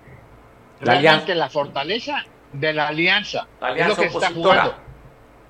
[0.79, 3.47] La realmente la fortaleza de la alianza.
[3.59, 4.61] La es alianza lo que está opositora.
[4.61, 4.75] jugando.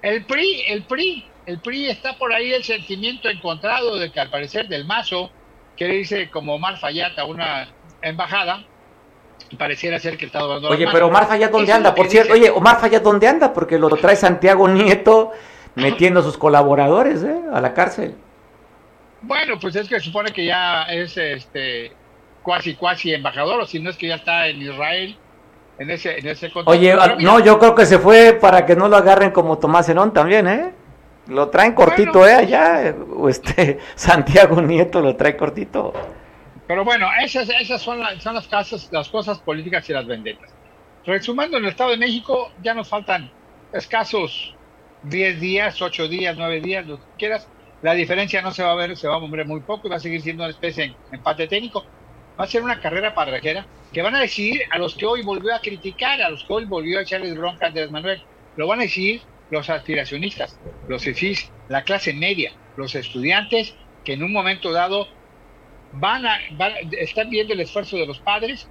[0.02, 4.30] El PRI, el PRI, el PRI está por ahí el sentimiento encontrado de que al
[4.30, 5.30] parecer del Mazo
[5.76, 7.68] quiere irse como Omar Fayad a una
[8.02, 8.66] embajada
[9.58, 11.96] pareciera ser que está dando Oye, pero Omar Fayad, ¿dónde anda?
[11.96, 13.54] Por cierto, oye, Omar Fayad, ¿dónde anda?
[13.54, 15.32] Porque lo trae Santiago Nieto
[15.76, 17.42] metiendo a sus colaboradores ¿eh?
[17.54, 18.16] a la cárcel.
[19.22, 21.94] Bueno, pues es que supone que ya es este
[22.48, 25.18] cuasi cuasi embajador, o si no es que ya está en Israel
[25.78, 26.72] en ese en ese contexto.
[26.72, 29.58] Oye, ah, mira, no, yo creo que se fue para que no lo agarren como
[29.58, 30.72] Tomás Herón también, ¿eh?
[31.28, 32.32] Lo traen cortito, ¿eh?
[32.32, 35.92] Allá, o este, Santiago Nieto lo trae cortito.
[36.68, 40.50] Pero bueno, esas, esas son, las, son las, casas, las cosas políticas y las vendetas.
[41.06, 43.30] Resumando, en el Estado de México ya nos faltan
[43.74, 44.56] escasos
[45.04, 47.50] 10 días, 8 días, 9 días, lo que quieras.
[47.82, 49.98] La diferencia no se va a ver, se va a mover muy poco y va
[49.98, 51.86] a seguir siendo una especie de empate técnico.
[52.40, 55.56] Va a ser una carrera parrajera que van a decidir a los que hoy volvió
[55.56, 58.22] a criticar, a los que hoy volvió a echarles bronca a Andrés Manuel.
[58.56, 64.24] Lo van a decidir los aspiracionistas, los CIFIs, la clase media, los estudiantes que en
[64.24, 65.08] un momento dado
[65.92, 66.38] van a,
[66.92, 68.70] están viendo el esfuerzo de los padres,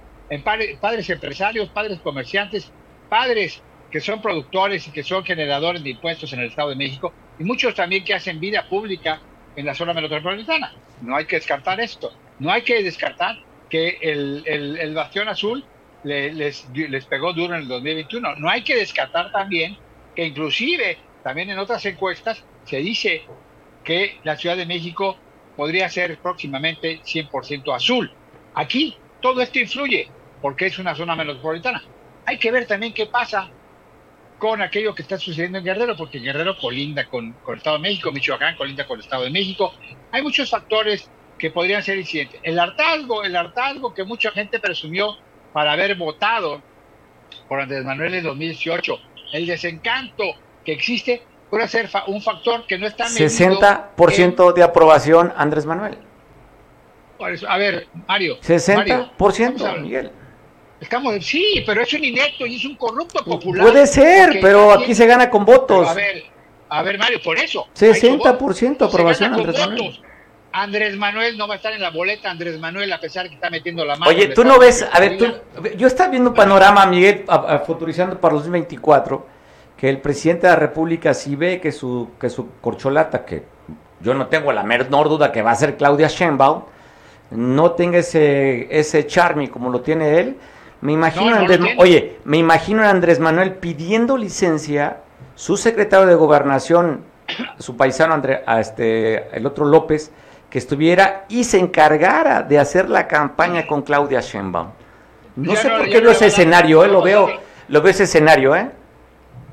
[0.79, 2.71] padres empresarios, padres comerciantes,
[3.09, 7.13] padres que son productores y que son generadores de impuestos en el Estado de México,
[7.39, 9.21] y muchos también que hacen vida pública
[9.55, 10.73] en la zona metropolitana.
[11.01, 12.11] No hay que descartar esto.
[12.39, 13.35] No hay que descartar
[13.69, 15.63] que el, el- Bastión Azul
[16.03, 18.35] le- les, les pegó duro en el 2021.
[18.37, 19.77] No hay que descartar también
[20.15, 23.23] que inclusive también en otras encuestas se dice
[23.83, 25.17] que la Ciudad de México
[25.55, 28.17] podría ser próximamente 100% azul.
[28.53, 31.81] Aquí todo esto influye porque es una zona metropolitana.
[32.25, 33.53] Hay que ver también qué pasa
[34.37, 37.81] con aquello que está sucediendo en Guerrero, porque Guerrero colinda con, con el Estado de
[37.81, 39.73] México, Michoacán colinda con el Estado de México.
[40.11, 42.39] Hay muchos factores que podrían ser incidentes.
[42.43, 45.15] El hartazgo, el hartazgo que mucha gente presumió
[45.53, 46.61] para haber votado
[47.47, 48.99] por Andrés Manuel en 2018,
[49.33, 50.23] el desencanto
[50.65, 55.65] que existe puede ser fa- un factor que no está medido 60% de aprobación, Andrés
[55.65, 55.97] Manuel.
[57.17, 58.37] Por eso, a ver, Mario.
[58.75, 60.11] Mario, 60%, Miguel.
[60.79, 63.65] Estamos, sí, pero es un inepto y es un corrupto popular.
[63.65, 65.87] Puede ser, pero aquí se gana con votos.
[65.87, 66.23] A ver,
[66.69, 67.67] a ver, Mario, por eso.
[67.75, 69.99] 60% No se aprobación, Andrés Manuel.
[70.51, 73.49] Andrés Manuel no va a estar en la boleta, Andrés Manuel, a pesar que está
[73.49, 74.09] metiendo la mano.
[74.09, 75.25] Oye, tú no ves, a ver, tú,
[75.77, 79.25] yo estaba viendo un panorama, Miguel, a- a- futurizando para los 2024,
[79.77, 83.43] que el presidente de la República sí ve que su, que su corcholata, que
[84.01, 86.63] yo no tengo la menor duda que va a ser Claudia Sheinbaum,
[87.31, 90.37] no tenga ese, ese charme como lo tiene él.
[90.81, 94.97] Me imagino, No, no Andrés, oye, me imagino a Andrés Manuel pidiendo licencia,
[95.35, 97.03] su secretario de gobernación,
[97.59, 100.11] su paisano André, a este, el otro López,
[100.57, 104.71] que estuviera y se encargara de hacer la campaña con Claudia Sheinbaum.
[105.35, 107.29] No Ya sé no- por qué no veo ese escenario, eh, lo veo,
[107.67, 108.71] lo veo ese escenario, ¿eh?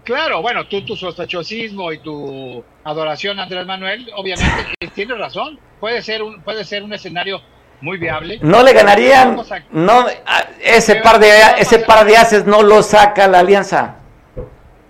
[0.03, 5.59] Claro, bueno, tú tu sospechosismo y tu adoración a Andrés Manuel, obviamente tienes razón.
[5.79, 7.39] Puede ser un, puede ser un escenario
[7.83, 8.39] muy viable.
[8.41, 11.29] No le ganarían, a- no, a- ese ¿Qué par de,
[11.59, 13.97] ese par de haces no lo saca la alianza.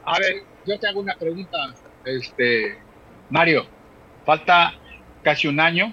[0.04, 1.58] A ver, yo te hago una pregunta,
[2.04, 2.78] este,
[3.30, 3.66] Mario.
[4.24, 4.74] Falta
[5.24, 5.92] casi un año.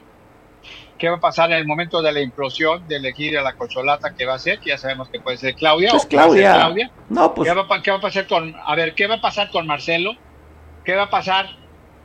[1.01, 4.13] ¿Qué va a pasar en el momento de la implosión de elegir a la cocholata
[4.13, 4.59] que va a ser?
[4.59, 5.89] Que ya sabemos que puede ser Claudia.
[5.89, 6.53] Pues o que va a ser Claudia.
[6.59, 6.91] Claudia.
[7.09, 9.21] No, pues ¿Qué, va, a qué va a pasar con, a ver, qué va a
[9.21, 10.11] pasar con Marcelo?
[10.85, 11.47] ¿Qué va a pasar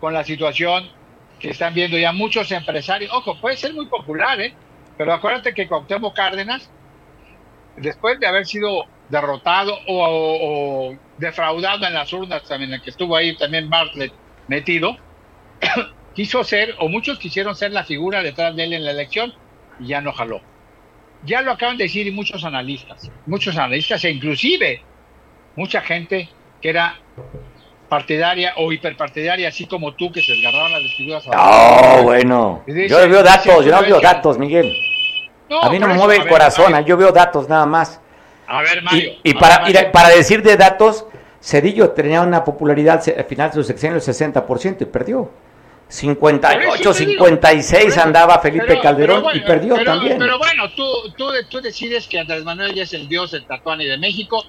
[0.00, 0.90] con la situación
[1.38, 3.12] que están viendo ya muchos empresarios?
[3.12, 4.54] Ojo, puede ser muy popular, ¿eh?
[4.96, 6.70] Pero acuérdate que Cuauhtémoc Cárdenas,
[7.76, 12.82] después de haber sido derrotado o, o- o defraudado en las urnas, también en el
[12.82, 14.14] que estuvo ahí también Bartlett
[14.48, 14.96] metido,
[16.16, 19.34] quiso ser, o muchos quisieron ser la figura detrás de él en la elección,
[19.78, 20.40] y ya no jaló.
[21.24, 24.82] Ya lo acaban de decir muchos analistas, muchos analistas e inclusive
[25.56, 26.28] mucha gente
[26.62, 26.96] que era
[27.88, 31.24] partidaria o hiperpartidaria, así como tú, que se desgarraban las vestiduras.
[31.36, 32.62] Oh, bueno.
[32.66, 34.72] yo veo datos, yo no veo datos, Miguel.
[35.62, 38.00] a mí no me mueve el corazón, yo veo datos nada más.
[38.48, 39.12] A ver, Mario.
[39.22, 41.04] Y, para, para decir de datos,
[41.42, 45.30] Cedillo tenía una popularidad al final de su sexenio del 60% y perdió.
[45.88, 50.18] 58, 56 andaba Felipe Calderón y perdió también.
[50.18, 50.84] Pero bueno, tú,
[51.16, 54.44] tú, tú, decides que Andrés Manuel ya es el dios del tatuani de México.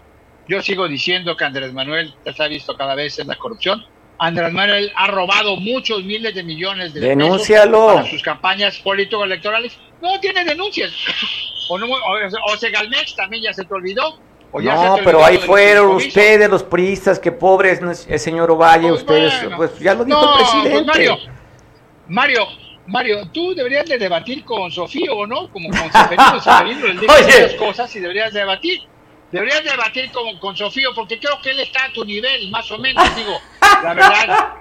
[0.47, 3.85] Yo sigo diciendo que Andrés Manuel, se ha visto cada vez en la corrupción.
[4.19, 7.88] Andrés Manuel ha robado muchos miles de millones de Denúncialo.
[7.88, 9.77] para sus campañas político-electorales.
[10.01, 10.91] No tiene denuncias.
[11.69, 14.17] O, no, o, Segalmex también ya se te olvidó.
[14.54, 19.80] No, pero ahí fueron ustedes, los priistas, que pobres, el señor Ovalle, pues ustedes, pues
[19.80, 20.86] ya lo dijo el pues presidente.
[20.86, 21.18] Mario,
[22.08, 22.48] Mario,
[22.88, 27.54] Mario, tú deberías de debatir con Sofía o no, como con Seferino, Seferino le muchas
[27.56, 28.82] cosas y deberías debatir.
[29.32, 32.78] Deberías debatir con, con Sofío, porque creo que él está a tu nivel, más o
[32.78, 33.38] menos, digo,
[33.84, 34.54] la verdad.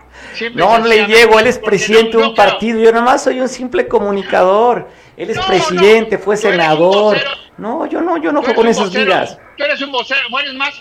[0.55, 3.89] No, no le llego, él es presidente de un partido, yo nomás soy un simple
[3.89, 4.89] comunicador.
[5.17, 7.17] Él es presidente, fue senador.
[7.57, 9.39] No, yo no, yo no juego con esas ligas.
[9.57, 10.75] Tú eres un vocero, bueno, es más,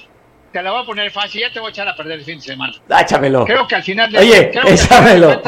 [0.51, 2.37] te la voy a poner fácil, ya te voy a echar a perder el fin
[2.37, 2.73] de semana.
[2.87, 3.45] Dáchamelo.
[3.45, 5.41] Creo que al final de Oye, échamelo.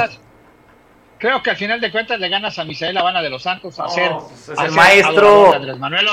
[1.20, 3.86] Creo que al final de cuentas le ganas a Misael Habana de los Santos a.
[3.86, 5.54] Pues es el maestro.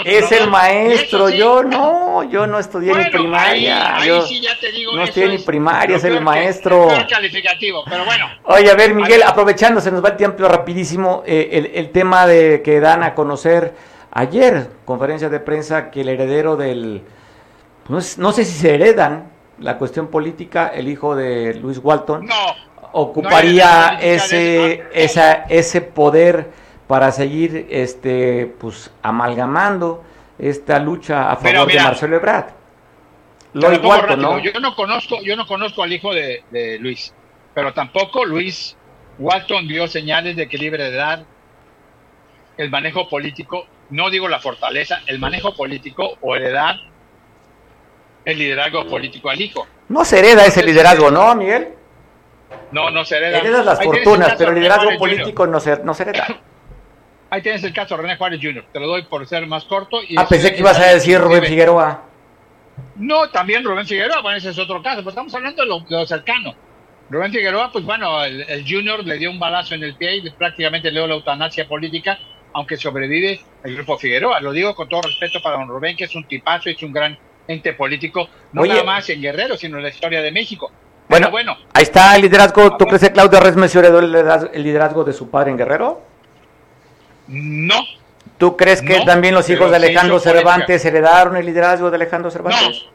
[0.05, 1.29] Es el maestro.
[1.29, 3.97] Yo no, yo no estudié ni primaria.
[3.97, 4.93] Ahí, yo sí ya te digo.
[4.93, 6.89] No estudié ni primaria, es el maestro.
[7.09, 8.29] calificativo, pero bueno.
[8.45, 11.23] Oye, a ver, Miguel, aprovechando, se nos va el tiempo rapidísimo.
[11.27, 13.75] Eh, el, el tema de que dan a conocer
[14.11, 17.03] ayer, conferencia de prensa, que el heredero del.
[17.89, 22.25] No, no sé si se heredan la cuestión política, el hijo de Luis Walton.
[22.25, 26.51] No ocuparía ese, esa, ese poder
[26.87, 30.05] para seguir este, pues, amalgamando
[30.39, 32.47] esta lucha a favor de Marcelo Ebrard.
[33.53, 34.39] Lo igual, ¿no?
[34.39, 37.13] Yo no conozco, yo no conozco al hijo de, Luis,
[37.53, 38.77] pero tampoco Luis
[39.19, 41.25] Walton dio señales de que libre de dar
[42.57, 46.77] el manejo político, no digo la fortaleza, el manejo político o heredar
[48.25, 49.67] el liderazgo político al hijo.
[49.89, 51.75] No se hereda ese liderazgo, ¿no, Miguel?
[52.75, 53.39] No, no se hereda.
[53.39, 56.27] Heredas las fortunas, pero el liderazgo político no se, no se hereda.
[57.31, 58.65] Ahí tienes el caso de René Juárez Jr.
[58.73, 60.01] Te lo doy por ser más corto.
[60.03, 62.03] Y ah, pensé que ibas a decir Rubén Figueroa.
[62.97, 66.55] No, también Rubén Figueroa, bueno, ese es otro caso, pero estamos hablando de lo, cercano.
[67.11, 70.91] Rubén Figueroa, pues bueno, el, Junior le dio un balazo en el pie y prácticamente
[70.91, 72.19] le dio la eutanasia política,
[72.53, 74.41] aunque sobrevive el grupo Figueroa.
[74.41, 77.17] Lo digo con todo respeto para don Rubén, que es un tipazo, es un gran
[77.47, 80.73] ente político, no nada más en Guerrero, sino en la historia de México.
[81.15, 82.77] Bueno, bueno, ahí está el liderazgo.
[82.77, 86.03] ¿Tú crees que Claudio Resmes heredó el liderazgo de su padre en Guerrero?
[87.29, 87.77] No.
[88.37, 92.87] ¿Tú crees que también los hijos de Alejandro Cervantes heredaron el liderazgo de Alejandro Cervantes?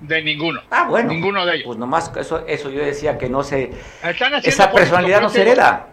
[0.00, 0.60] No, de ninguno.
[0.70, 1.08] Ah, bueno.
[1.08, 1.66] Ninguno de ellos.
[1.66, 3.70] Pues nomás eso, eso yo decía que no se...
[4.42, 5.86] Esa personalidad no se hereda.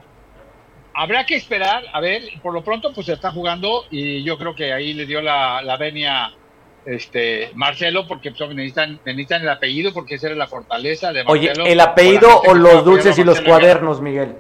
[0.93, 4.53] Habrá que esperar, a ver, por lo pronto pues se está jugando y yo creo
[4.53, 6.33] que ahí le dio la, la venia
[6.85, 11.63] este Marcelo porque pues, necesitan, necesitan el apellido porque esa era la fortaleza de Marcelo.
[11.63, 14.35] Oye, ¿el apellido o, los dulces y los cuadernos, Miguel?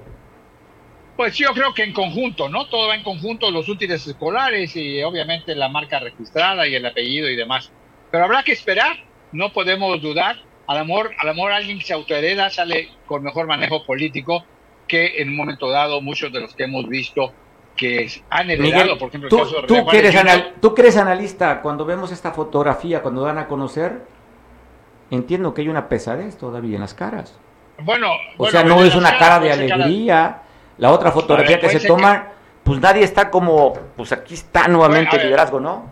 [1.15, 2.67] Pues yo creo que en conjunto, ¿no?
[2.67, 7.29] Todo va en conjunto, los útiles escolares y obviamente la marca registrada y el apellido
[7.29, 7.71] y demás.
[8.09, 8.97] Pero habrá que esperar,
[9.31, 10.37] no podemos dudar.
[10.67, 14.45] Al amor, al amor alguien que se autohereda sale con mejor manejo político
[14.87, 17.33] que en un momento dado muchos de los que hemos visto
[17.75, 20.15] que han heredado, por ejemplo, tú, tú, que eres
[20.59, 24.03] tú que eres analista, cuando vemos esta fotografía, cuando dan a conocer,
[25.09, 27.39] entiendo que hay una pesadez todavía en las caras.
[27.79, 30.41] Bueno, o sea, no es una cara de alegría.
[30.77, 32.29] La otra fotografía que se toma,
[32.63, 35.89] pues nadie está como, pues aquí está nuevamente el liderazgo, ¿no?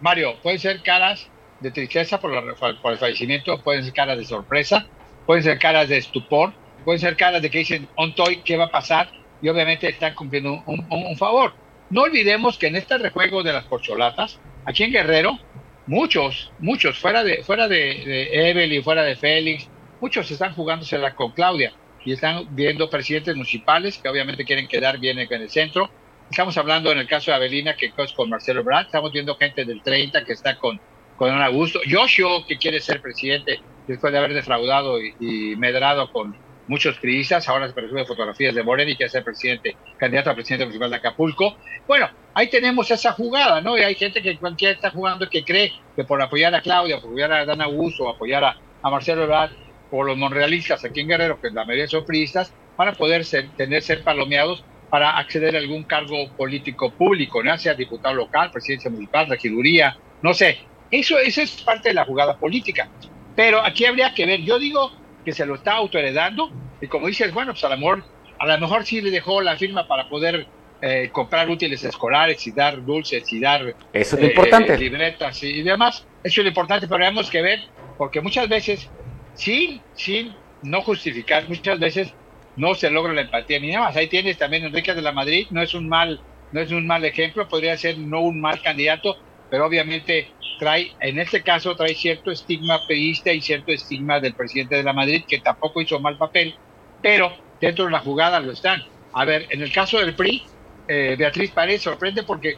[0.00, 1.28] Mario, pueden ser caras
[1.60, 2.32] de tristeza por,
[2.80, 4.86] por el fallecimiento, pueden ser caras de sorpresa,
[5.26, 6.52] pueden ser caras de estupor,
[6.84, 9.08] pueden ser caras de que dicen, ontoy, ¿qué va a pasar?
[9.42, 11.52] Y obviamente están cumpliendo un, favor.
[11.90, 15.38] No olvidemos que en este rejuego de las porcholatas, aquí en Guerrero,
[15.86, 19.68] muchos, muchos, fuera de, fuera de, Evelyn, fuera de Félix,
[20.00, 21.72] muchos están jugándosela con Claudia
[22.04, 25.90] y están viendo presidentes municipales que obviamente quieren quedar bien en el centro.
[26.30, 29.64] Estamos hablando en el caso de Avelina, que es con Marcelo Brad, estamos viendo gente
[29.64, 30.80] del 30 que está con,
[31.16, 36.36] con Augusto, Joshua, que quiere ser presidente después de haber defraudado y medrado con,
[36.68, 40.64] muchos criistas, ahora se presume fotografías de Moreno y que ser presidente, candidato a presidente
[40.64, 41.56] municipal de Acapulco.
[41.86, 43.76] Bueno, ahí tenemos esa jugada, ¿no?
[43.76, 47.10] Y hay gente que cualquiera está jugando que cree que por apoyar a Claudia, por
[47.10, 49.52] apoyar a Dana Augusto, apoyar a, Marcelo Ebrard,
[49.90, 53.50] por los monrealistas aquí en Guerrero, que la mayoría son priistas, van a poder ser,
[53.50, 57.56] tener ser palomeados para acceder a algún cargo político público, ¿no?
[57.58, 60.58] sea diputado local, presidencia municipal, regiduría, no sé.
[60.90, 62.88] Eso, eso es parte de la jugada política.
[63.34, 64.92] Pero aquí habría que ver, yo digo
[65.24, 66.50] que se lo está autoheredando
[66.80, 68.04] y como dices, bueno, pues a lo mejor,
[68.38, 70.46] a lo mejor sí le dejó la firma para poder
[70.80, 74.76] eh, comprar útiles escolares y dar dulces y dar Eso es lo importante.
[74.76, 76.06] libretas y demás.
[76.24, 77.60] Eso es lo importante, pero tenemos que ver,
[77.96, 78.90] porque muchas veces,
[79.34, 82.12] sin, sin no justificar, muchas veces
[82.56, 83.96] no se logra la empatía ni nada más.
[83.96, 86.20] Ahí tienes también Enrique de la Madrid, no es un mal,
[86.50, 89.16] no es un mal ejemplo, podría ser no un mal candidato,
[89.52, 94.76] pero obviamente trae, en este caso trae cierto estigma pedista y cierto estigma del presidente
[94.76, 96.54] de la Madrid, que tampoco hizo mal papel,
[97.02, 97.30] pero
[97.60, 98.82] dentro de la jugada lo están.
[99.12, 100.42] A ver, en el caso del PRI,
[100.88, 102.56] eh, Beatriz Paredes sorprende porque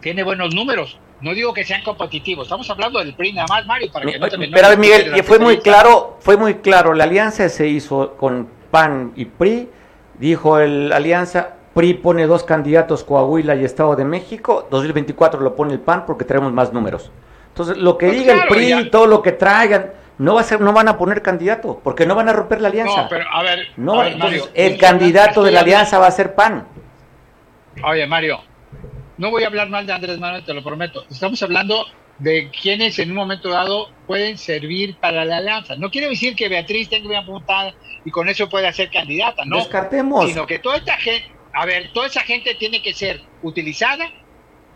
[0.00, 0.98] tiene buenos números.
[1.20, 4.26] No digo que sean competitivos, estamos hablando del PRI nada más, Mario, para que no
[4.26, 9.12] te Pero Miguel, fue muy claro, fue muy claro, la alianza se hizo con PAN
[9.14, 9.68] y PRI,
[10.18, 15.72] dijo el Alianza, PRI pone dos candidatos, Coahuila y Estado de México, 2024 lo pone
[15.72, 17.10] el PAN porque tenemos más números.
[17.48, 20.60] Entonces, lo que pues diga el PRI, todo lo que traigan, no va a ser,
[20.60, 23.02] no van a poner candidato, porque no van a romper la alianza.
[23.02, 26.66] No, pero a ver, no, el candidato de la alianza va a ser PAN.
[27.82, 28.40] Oye, Mario,
[29.18, 31.04] no voy a hablar mal de Andrés Manuel, te lo prometo.
[31.10, 31.86] Estamos hablando
[32.18, 35.74] de quienes en un momento dado pueden servir para la alianza.
[35.76, 39.58] No quiere decir que Beatriz tenga una apuntada y con eso pueda ser candidata, no.
[39.58, 40.28] Descartemos.
[40.28, 44.10] Sino que toda esta gente, a ver, toda esa gente tiene que ser utilizada,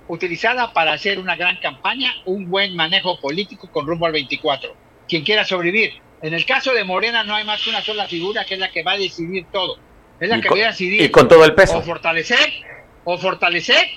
[0.07, 4.75] utilizada para hacer una gran campaña, un buen manejo político con rumbo al 24.
[5.09, 6.01] Quien quiera sobrevivir.
[6.23, 8.71] En el caso de Morena no hay más que una sola figura que es la
[8.71, 9.79] que va a decidir todo.
[10.21, 11.03] Es la que va a decidir.
[11.03, 11.79] Y con todo el peso.
[11.79, 12.53] O fortalecer,
[13.05, 13.89] o fortalecer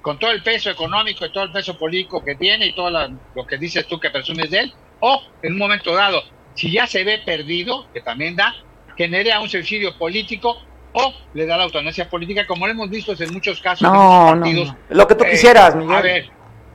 [0.00, 3.46] con todo el peso económico y todo el peso político que tiene y todo lo
[3.46, 6.22] que dices tú que presumes de él, o en un momento dado,
[6.54, 8.54] si ya se ve perdido, que también da,
[8.96, 10.62] genere a un suicidio político
[10.92, 13.82] o le da la autonomía política, como lo hemos visto en muchos casos.
[13.82, 15.96] No, no, Lo que tú eh, quisieras, Miguel.
[15.96, 16.30] A ver,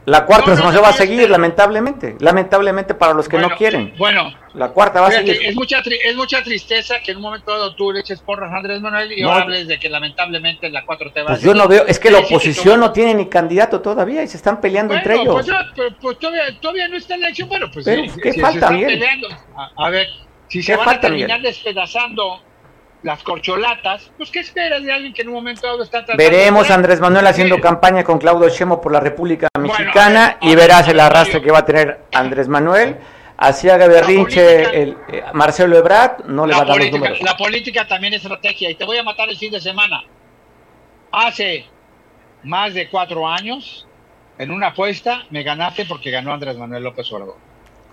[0.05, 2.15] la cuarta transformación va a seguir, lamentablemente.
[2.19, 3.95] Lamentablemente para los que no quieren.
[3.97, 5.39] Bueno, la cuarta va a seguir.
[5.43, 8.57] Es mucha, es mucha tristeza que en un momento dado tú le eches porras a
[8.57, 11.85] Andrés Manuel y hables de que lamentablemente la 4 te va pues yo no veo,
[11.87, 15.43] es que la oposición no tiene ni candidato todavía y se están peleando entre ellos.
[15.75, 17.49] Pues, pues, todavía, todavía, no está en la elección.
[17.49, 19.27] Bueno, pues Pero, ¿qué falta, se peleando,
[19.75, 20.07] a, ver,
[20.49, 22.43] si se van a terminar despedazando
[23.05, 26.71] las corcholatas, pues ¿qué esperas de alguien que en un momento dado está tratando Veremos
[26.71, 30.99] a Andrés Manuel haciendo campaña con Claudio Chemo por la República Mexicana y verás el
[30.99, 32.97] arrastre que va a tener Andrés Manuel.
[33.37, 37.21] Hacia Berrinche el, eh, Marcelo Ebrard, no le va a dar los números.
[37.21, 40.03] La política también es estrategia y te voy a matar el fin de semana.
[41.11, 41.65] Hace
[42.41, 43.85] más de cuatro años,
[44.39, 47.37] en una apuesta, me ganaste porque ganó Andrés Manuel López Obrador.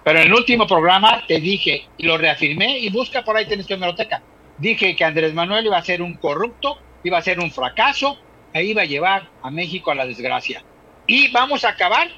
[0.05, 3.67] Pero en el último programa te dije y lo reafirmé y busca por ahí tienes
[3.67, 4.23] tu hemeroteca
[4.63, 8.17] dije que Andrés Manuel iba a ser un corrupto, iba a ser un fracaso
[8.53, 10.63] e iba a llevar a México a la desgracia.
[11.05, 12.09] Y vamos a acabar,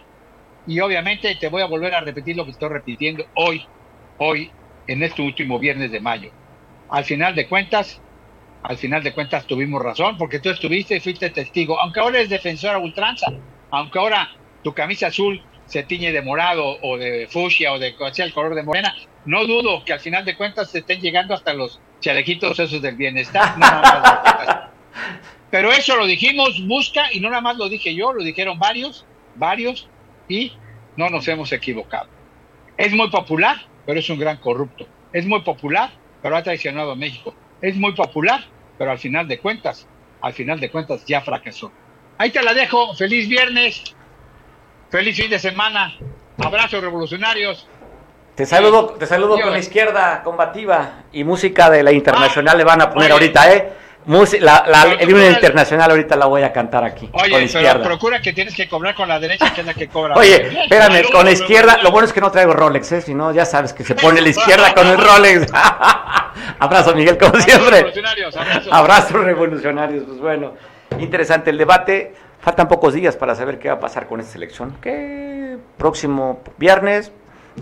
[0.67, 3.65] y obviamente te voy a volver a repetir lo que estoy repitiendo hoy,
[4.19, 4.51] hoy,
[4.87, 6.31] en este último viernes de mayo.
[6.91, 8.03] Al final de cuentas,
[8.63, 12.29] al final de cuentas tuvimos razón, porque tú estuviste y fuiste testigo, aunque ahora eres
[12.29, 13.33] defensor a ultranza,
[13.71, 14.29] aunque ahora
[14.63, 18.63] tu camisa azul se tiñe de morado o de fucsia o de el color de
[18.63, 22.81] morena, no dudo que al final de cuentas se estén llegando hasta los chalequitos esos
[22.83, 23.55] del bienestar.
[25.51, 29.07] Pero eso lo dijimos, busca, y no nada más lo dije yo, lo dijeron varios,
[29.37, 29.89] varios,
[30.29, 30.53] y
[30.97, 32.09] no nos hemos equivocado.
[32.77, 34.87] Es muy popular, pero es un gran corrupto.
[35.13, 35.91] Es muy popular,
[36.23, 37.35] pero ha traicionado a México.
[37.61, 38.45] Es muy popular,
[38.79, 39.87] pero al final de cuentas,
[40.21, 41.71] al final de cuentas ya fracasó.
[42.19, 42.95] Ahí te la dejo.
[42.95, 43.95] Feliz viernes.
[44.91, 45.95] Feliz fin de semana.
[46.39, 47.69] Abrazos revolucionarios.
[48.35, 52.83] Te saludo, te saludo con la izquierda combativa y música de la internacional le van
[52.83, 53.73] a poner ahorita, ¿eh?
[54.41, 57.09] la, la, el himno internacional ahorita la voy a cantar aquí.
[57.13, 57.85] Oye, con la izquierda.
[57.85, 60.15] procura que tienes que cobrar con la derecha, que es la que cobra.
[60.19, 63.01] Oye, espérame, con la izquierda, lo bueno es que no traigo Rolex, ¿eh?
[63.03, 65.53] Si no, ya sabes que se pone la izquierda con el Rolex.
[66.59, 67.71] abrazo, Miguel, como siempre.
[67.71, 68.37] Revolucionarios,
[68.71, 70.55] Abrazos revolucionarios, pues bueno.
[70.99, 72.15] Interesante el debate.
[72.41, 74.77] Faltan pocos días para saber qué va a pasar con esta selección.
[74.83, 77.13] Que próximo viernes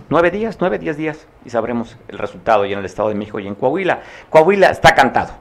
[0.09, 3.39] Nueve días, nueve, diez días y sabremos el resultado y en el Estado de México
[3.41, 4.01] y en Coahuila.
[4.31, 5.35] Coahuila está cantado.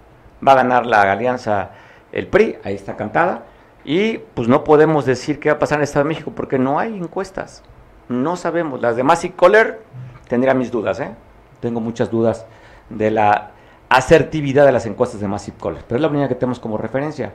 [0.45, 1.71] Va a ganar la alianza
[2.11, 3.43] el PRI, ahí está cantada.
[3.85, 6.59] Y pues no podemos decir qué va a pasar en el Estado de México porque
[6.59, 7.63] no hay encuestas.
[8.09, 8.81] No sabemos.
[8.81, 9.83] Las de Massey Coller
[10.27, 11.11] tendría mis dudas, ¿eh?
[11.61, 12.45] Tengo muchas dudas
[12.89, 13.51] de la
[13.87, 15.83] asertividad de las encuestas de Massive Coller.
[15.87, 17.31] Pero es la única que tenemos como referencia.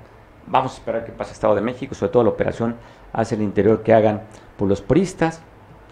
[0.46, 2.76] Vamos a esperar que pase Estado de México, sobre todo la operación
[3.14, 4.20] hacia el interior que hagan
[4.58, 5.40] por los priistas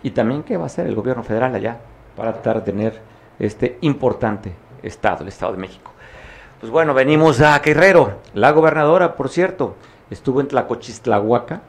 [0.05, 1.79] y también qué va a hacer el gobierno federal allá
[2.15, 3.01] para tratar de tener
[3.41, 4.53] este importante
[4.83, 5.91] estado, el Estado de México.
[6.61, 8.21] Pues bueno, venimos a Guerrero.
[8.35, 9.77] La gobernadora, por cierto,
[10.11, 11.63] estuvo en Tlacochistlahuaca,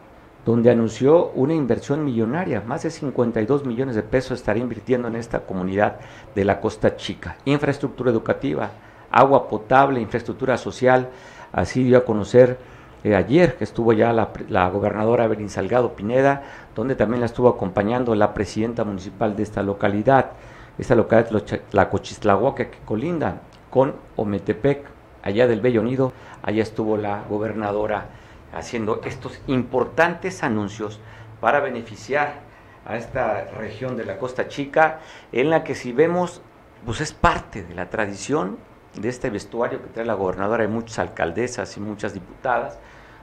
[0.45, 5.39] donde anunció una inversión millonaria, más de 52 millones de pesos estaría invirtiendo en esta
[5.39, 5.95] comunidad
[6.35, 7.37] de la Costa Chica.
[7.45, 8.69] Infraestructura educativa,
[9.09, 11.09] agua potable, infraestructura social,
[11.53, 12.59] así dio a conocer
[13.05, 16.41] eh, ayer que estuvo ya la, gobernadora Evelyn Salgado Pineda,
[16.75, 20.31] donde también la estuvo acompañando la presidenta municipal de esta localidad,
[20.77, 24.85] esta localidad la Cochistlahuaca que colinda con Ometepec,
[25.23, 26.11] allá del Bello Nido,
[26.43, 28.07] allá estuvo la gobernadora
[28.53, 30.99] haciendo estos importantes anuncios
[31.39, 32.45] para beneficiar
[32.85, 34.99] a esta región de la Costa Chica,
[35.31, 36.41] en la que si vemos,
[36.85, 38.57] pues es parte de la tradición
[38.93, 42.77] de este vestuario que trae la gobernadora y muchas alcaldesas y muchas diputadas,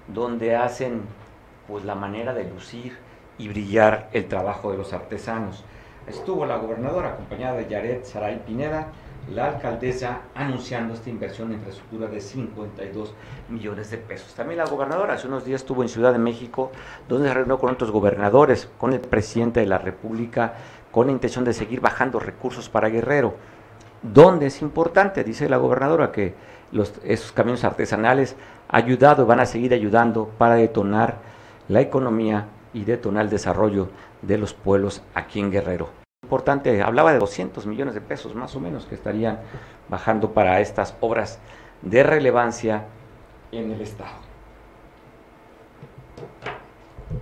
[0.09, 1.03] donde hacen
[1.69, 2.99] pues la manera de lucir
[3.43, 5.65] y brillar el trabajo de los artesanos.
[6.07, 8.89] Estuvo la gobernadora acompañada de Yaret Saray Pineda,
[9.33, 13.15] la alcaldesa anunciando esta inversión en infraestructura de 52
[13.49, 14.33] millones de pesos.
[14.35, 16.71] También la gobernadora hace unos días estuvo en Ciudad de México,
[17.09, 20.55] donde se reunió con otros gobernadores, con el presidente de la República,
[20.93, 23.35] con la intención de seguir bajando recursos para Guerrero.
[24.03, 26.35] Donde es importante, dice la gobernadora, que
[27.05, 28.37] esos caminos artesanales
[28.69, 31.19] ayudado, van a seguir ayudando para detonar
[31.69, 33.89] la economía y detonar el desarrollo
[34.23, 36.03] de los pueblos aquí en Guerrero
[36.33, 39.41] importante, hablaba de 200 millones de pesos más o menos que estarían
[39.91, 41.39] bajando para estas obras
[41.83, 42.87] de relevancia
[43.51, 44.15] en el Estado.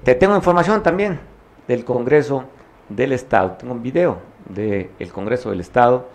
[0.05, 1.19] Te tengo información también
[1.67, 2.45] del Congreso
[2.89, 3.57] del Estado.
[3.59, 6.09] Tengo un video del Congreso del Estado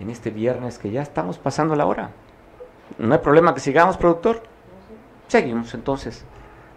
[0.00, 2.12] en este viernes que ya estamos pasando la hora.
[2.96, 4.42] No hay problema que sigamos, productor.
[5.26, 6.24] Seguimos entonces.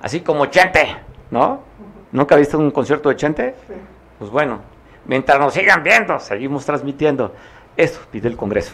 [0.01, 0.97] Así como Chente,
[1.29, 1.61] ¿no?
[2.11, 3.55] ¿Nunca viste un concierto de Chente?
[4.19, 4.61] Pues bueno,
[5.05, 7.33] Mientras nos sigan viendo, seguimos transmitiendo.
[7.75, 8.73] Eso pide el Congreso.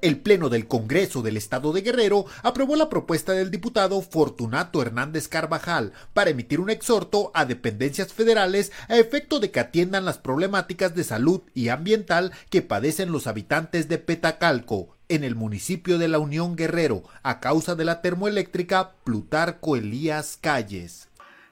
[0.00, 5.26] El Pleno del Congreso del Estado de Guerrero aprobó la propuesta del diputado Fortunato Hernández
[5.26, 10.94] Carvajal para emitir un exhorto a dependencias federales a efecto de que atiendan las problemáticas
[10.94, 16.20] de salud y ambiental que padecen los habitantes de Petacalco, en el municipio de la
[16.20, 21.07] Unión Guerrero, a causa de la termoeléctrica Plutarco Elías Calles.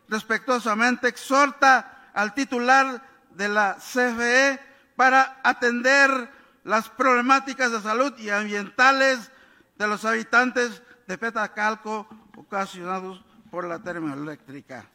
[0.08, 4.58] Respetuosamente exhorta al titular de la CFE
[4.96, 6.30] para atender
[6.64, 9.30] las problemáticas de salud y ambientales
[9.78, 14.88] de los habitantes de Petacalco ocasionados por la termoeléctrica.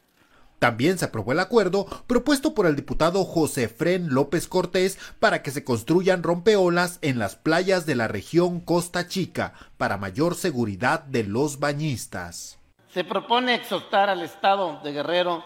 [0.60, 5.50] También se aprobó el acuerdo propuesto por el diputado José Fren López Cortés para que
[5.50, 11.24] se construyan rompeolas en las playas de la región Costa Chica para mayor seguridad de
[11.24, 12.61] los bañistas.
[12.94, 15.46] Se propone exhortar al Estado de Guerrero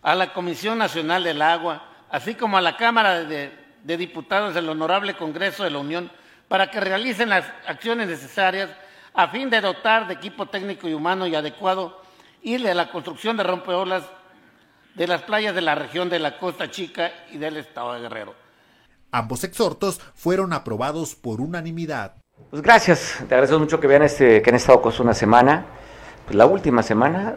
[0.00, 3.52] a la Comisión Nacional del Agua, así como a la Cámara de,
[3.84, 6.10] Diputados del Honorable Congreso de la Unión,
[6.48, 8.70] para que realicen las acciones necesarias
[9.12, 12.00] a fin de dotar de equipo técnico y humano y adecuado
[12.42, 14.04] y de la construcción de rompeolas
[14.94, 18.34] de las playas de la región de la Costa Chica y del Estado de Guerrero.
[19.12, 22.14] Ambos exhortos fueron aprobados por unanimidad.
[22.50, 25.66] Pues gracias, te agradezco mucho que vean este, que han estado con una semana.
[26.30, 27.36] La última semana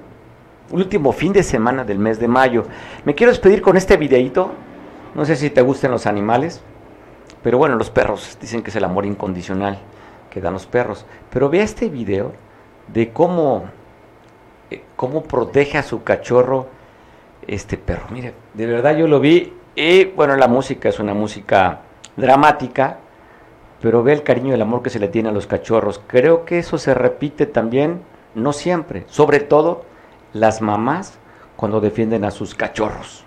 [0.71, 2.65] último fin de semana del mes de mayo.
[3.05, 4.51] Me quiero despedir con este videito.
[5.15, 6.61] No sé si te gusten los animales,
[7.43, 9.79] pero bueno, los perros dicen que es el amor incondicional
[10.29, 11.05] que dan los perros.
[11.29, 12.33] Pero vea este video
[12.87, 13.65] de cómo,
[14.69, 16.67] eh, cómo protege a su cachorro
[17.47, 18.05] este perro.
[18.11, 21.81] Mire, de verdad yo lo vi y bueno, la música es una música
[22.15, 22.97] dramática,
[23.81, 26.01] pero ve el cariño y el amor que se le tiene a los cachorros.
[26.05, 28.01] Creo que eso se repite también,
[28.39, 29.83] no siempre, sobre todo
[30.33, 31.19] las mamás
[31.55, 33.25] cuando defienden a sus cachorros.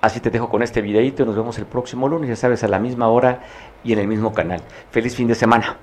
[0.00, 2.68] Así te dejo con este videito y nos vemos el próximo lunes, ya sabes, a
[2.68, 3.42] la misma hora
[3.82, 4.62] y en el mismo canal.
[4.90, 5.76] Feliz fin de semana.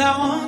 [0.00, 0.39] now on.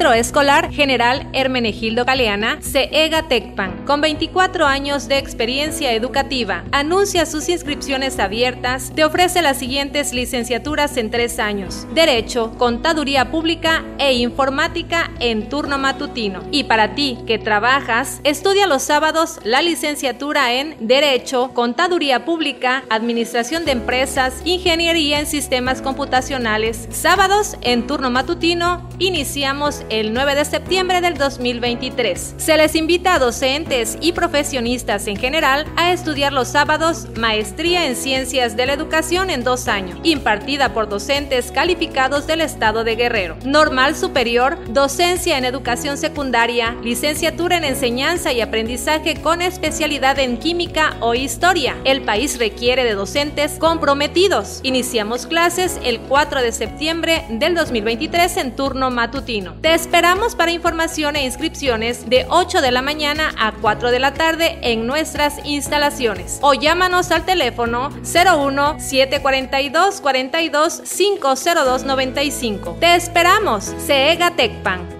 [0.00, 6.64] Centro Escolar General Hermenegildo Galeana, CEGA Tecpan, con 24 años de experiencia educativa.
[6.72, 8.92] Anuncia sus inscripciones abiertas.
[8.94, 15.76] Te ofrece las siguientes licenciaturas en tres años: Derecho, Contaduría Pública e Informática en turno
[15.76, 16.44] matutino.
[16.50, 23.66] Y para ti que trabajas, estudia los sábados la licenciatura en Derecho, Contaduría Pública, Administración
[23.66, 26.88] de Empresas, Ingeniería en Sistemas Computacionales.
[26.90, 32.34] Sábados en turno matutino, iniciamos el 9 de septiembre del 2023.
[32.36, 37.96] Se les invita a docentes y profesionistas en general a estudiar los sábados Maestría en
[37.96, 43.36] Ciencias de la Educación en dos años, impartida por docentes calificados del Estado de Guerrero.
[43.44, 50.96] Normal Superior, Docencia en Educación Secundaria, Licenciatura en Enseñanza y Aprendizaje con especialidad en Química
[51.00, 51.76] o Historia.
[51.84, 54.60] El país requiere de docentes comprometidos.
[54.62, 59.56] Iniciamos clases el 4 de septiembre del 2023 en turno matutino.
[59.80, 64.58] Esperamos para información e inscripciones de 8 de la mañana a 4 de la tarde
[64.62, 72.76] en nuestras instalaciones o llámanos al teléfono 01 742 42 502 95.
[72.78, 74.99] Te esperamos, CEGA Tecpan.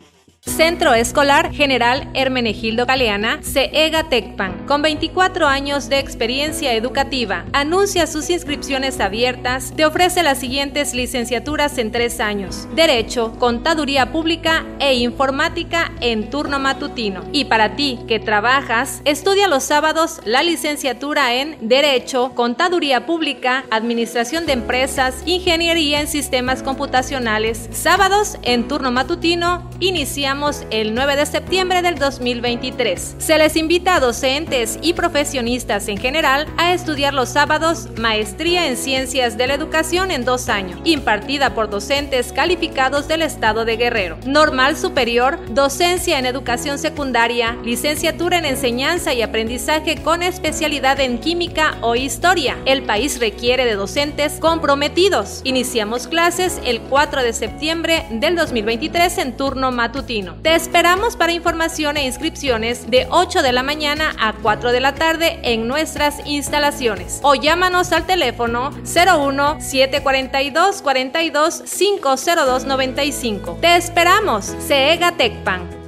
[0.43, 7.45] Centro Escolar General Hermenegildo Galeana, CEGA Tecpan, con 24 años de experiencia educativa.
[7.53, 9.71] Anuncia sus inscripciones abiertas.
[9.75, 16.57] Te ofrece las siguientes licenciaturas en tres años: Derecho, Contaduría Pública e Informática en turno
[16.57, 17.23] matutino.
[17.31, 24.47] Y para ti que trabajas, estudia los sábados la licenciatura en Derecho, Contaduría Pública, Administración
[24.47, 27.69] de Empresas, Ingeniería en Sistemas Computacionales.
[27.71, 30.30] Sábados en turno matutino, inicia
[30.69, 33.15] el 9 de septiembre del 2023.
[33.17, 38.77] Se les invita a docentes y profesionistas en general a estudiar los sábados Maestría en
[38.77, 44.19] Ciencias de la Educación en dos años, impartida por docentes calificados del Estado de Guerrero.
[44.25, 51.77] Normal Superior, Docencia en Educación Secundaria, Licenciatura en Enseñanza y Aprendizaje con especialidad en Química
[51.81, 52.57] o Historia.
[52.63, 55.41] El país requiere de docentes comprometidos.
[55.43, 60.20] Iniciamos clases el 4 de septiembre del 2023 en turno matutino.
[60.41, 64.95] Te esperamos para información e inscripciones de 8 de la mañana a 4 de la
[64.95, 73.57] tarde en nuestras instalaciones o llámanos al teléfono 01 742 42 502 95.
[73.61, 75.80] Te esperamos, CEGA Tecpan.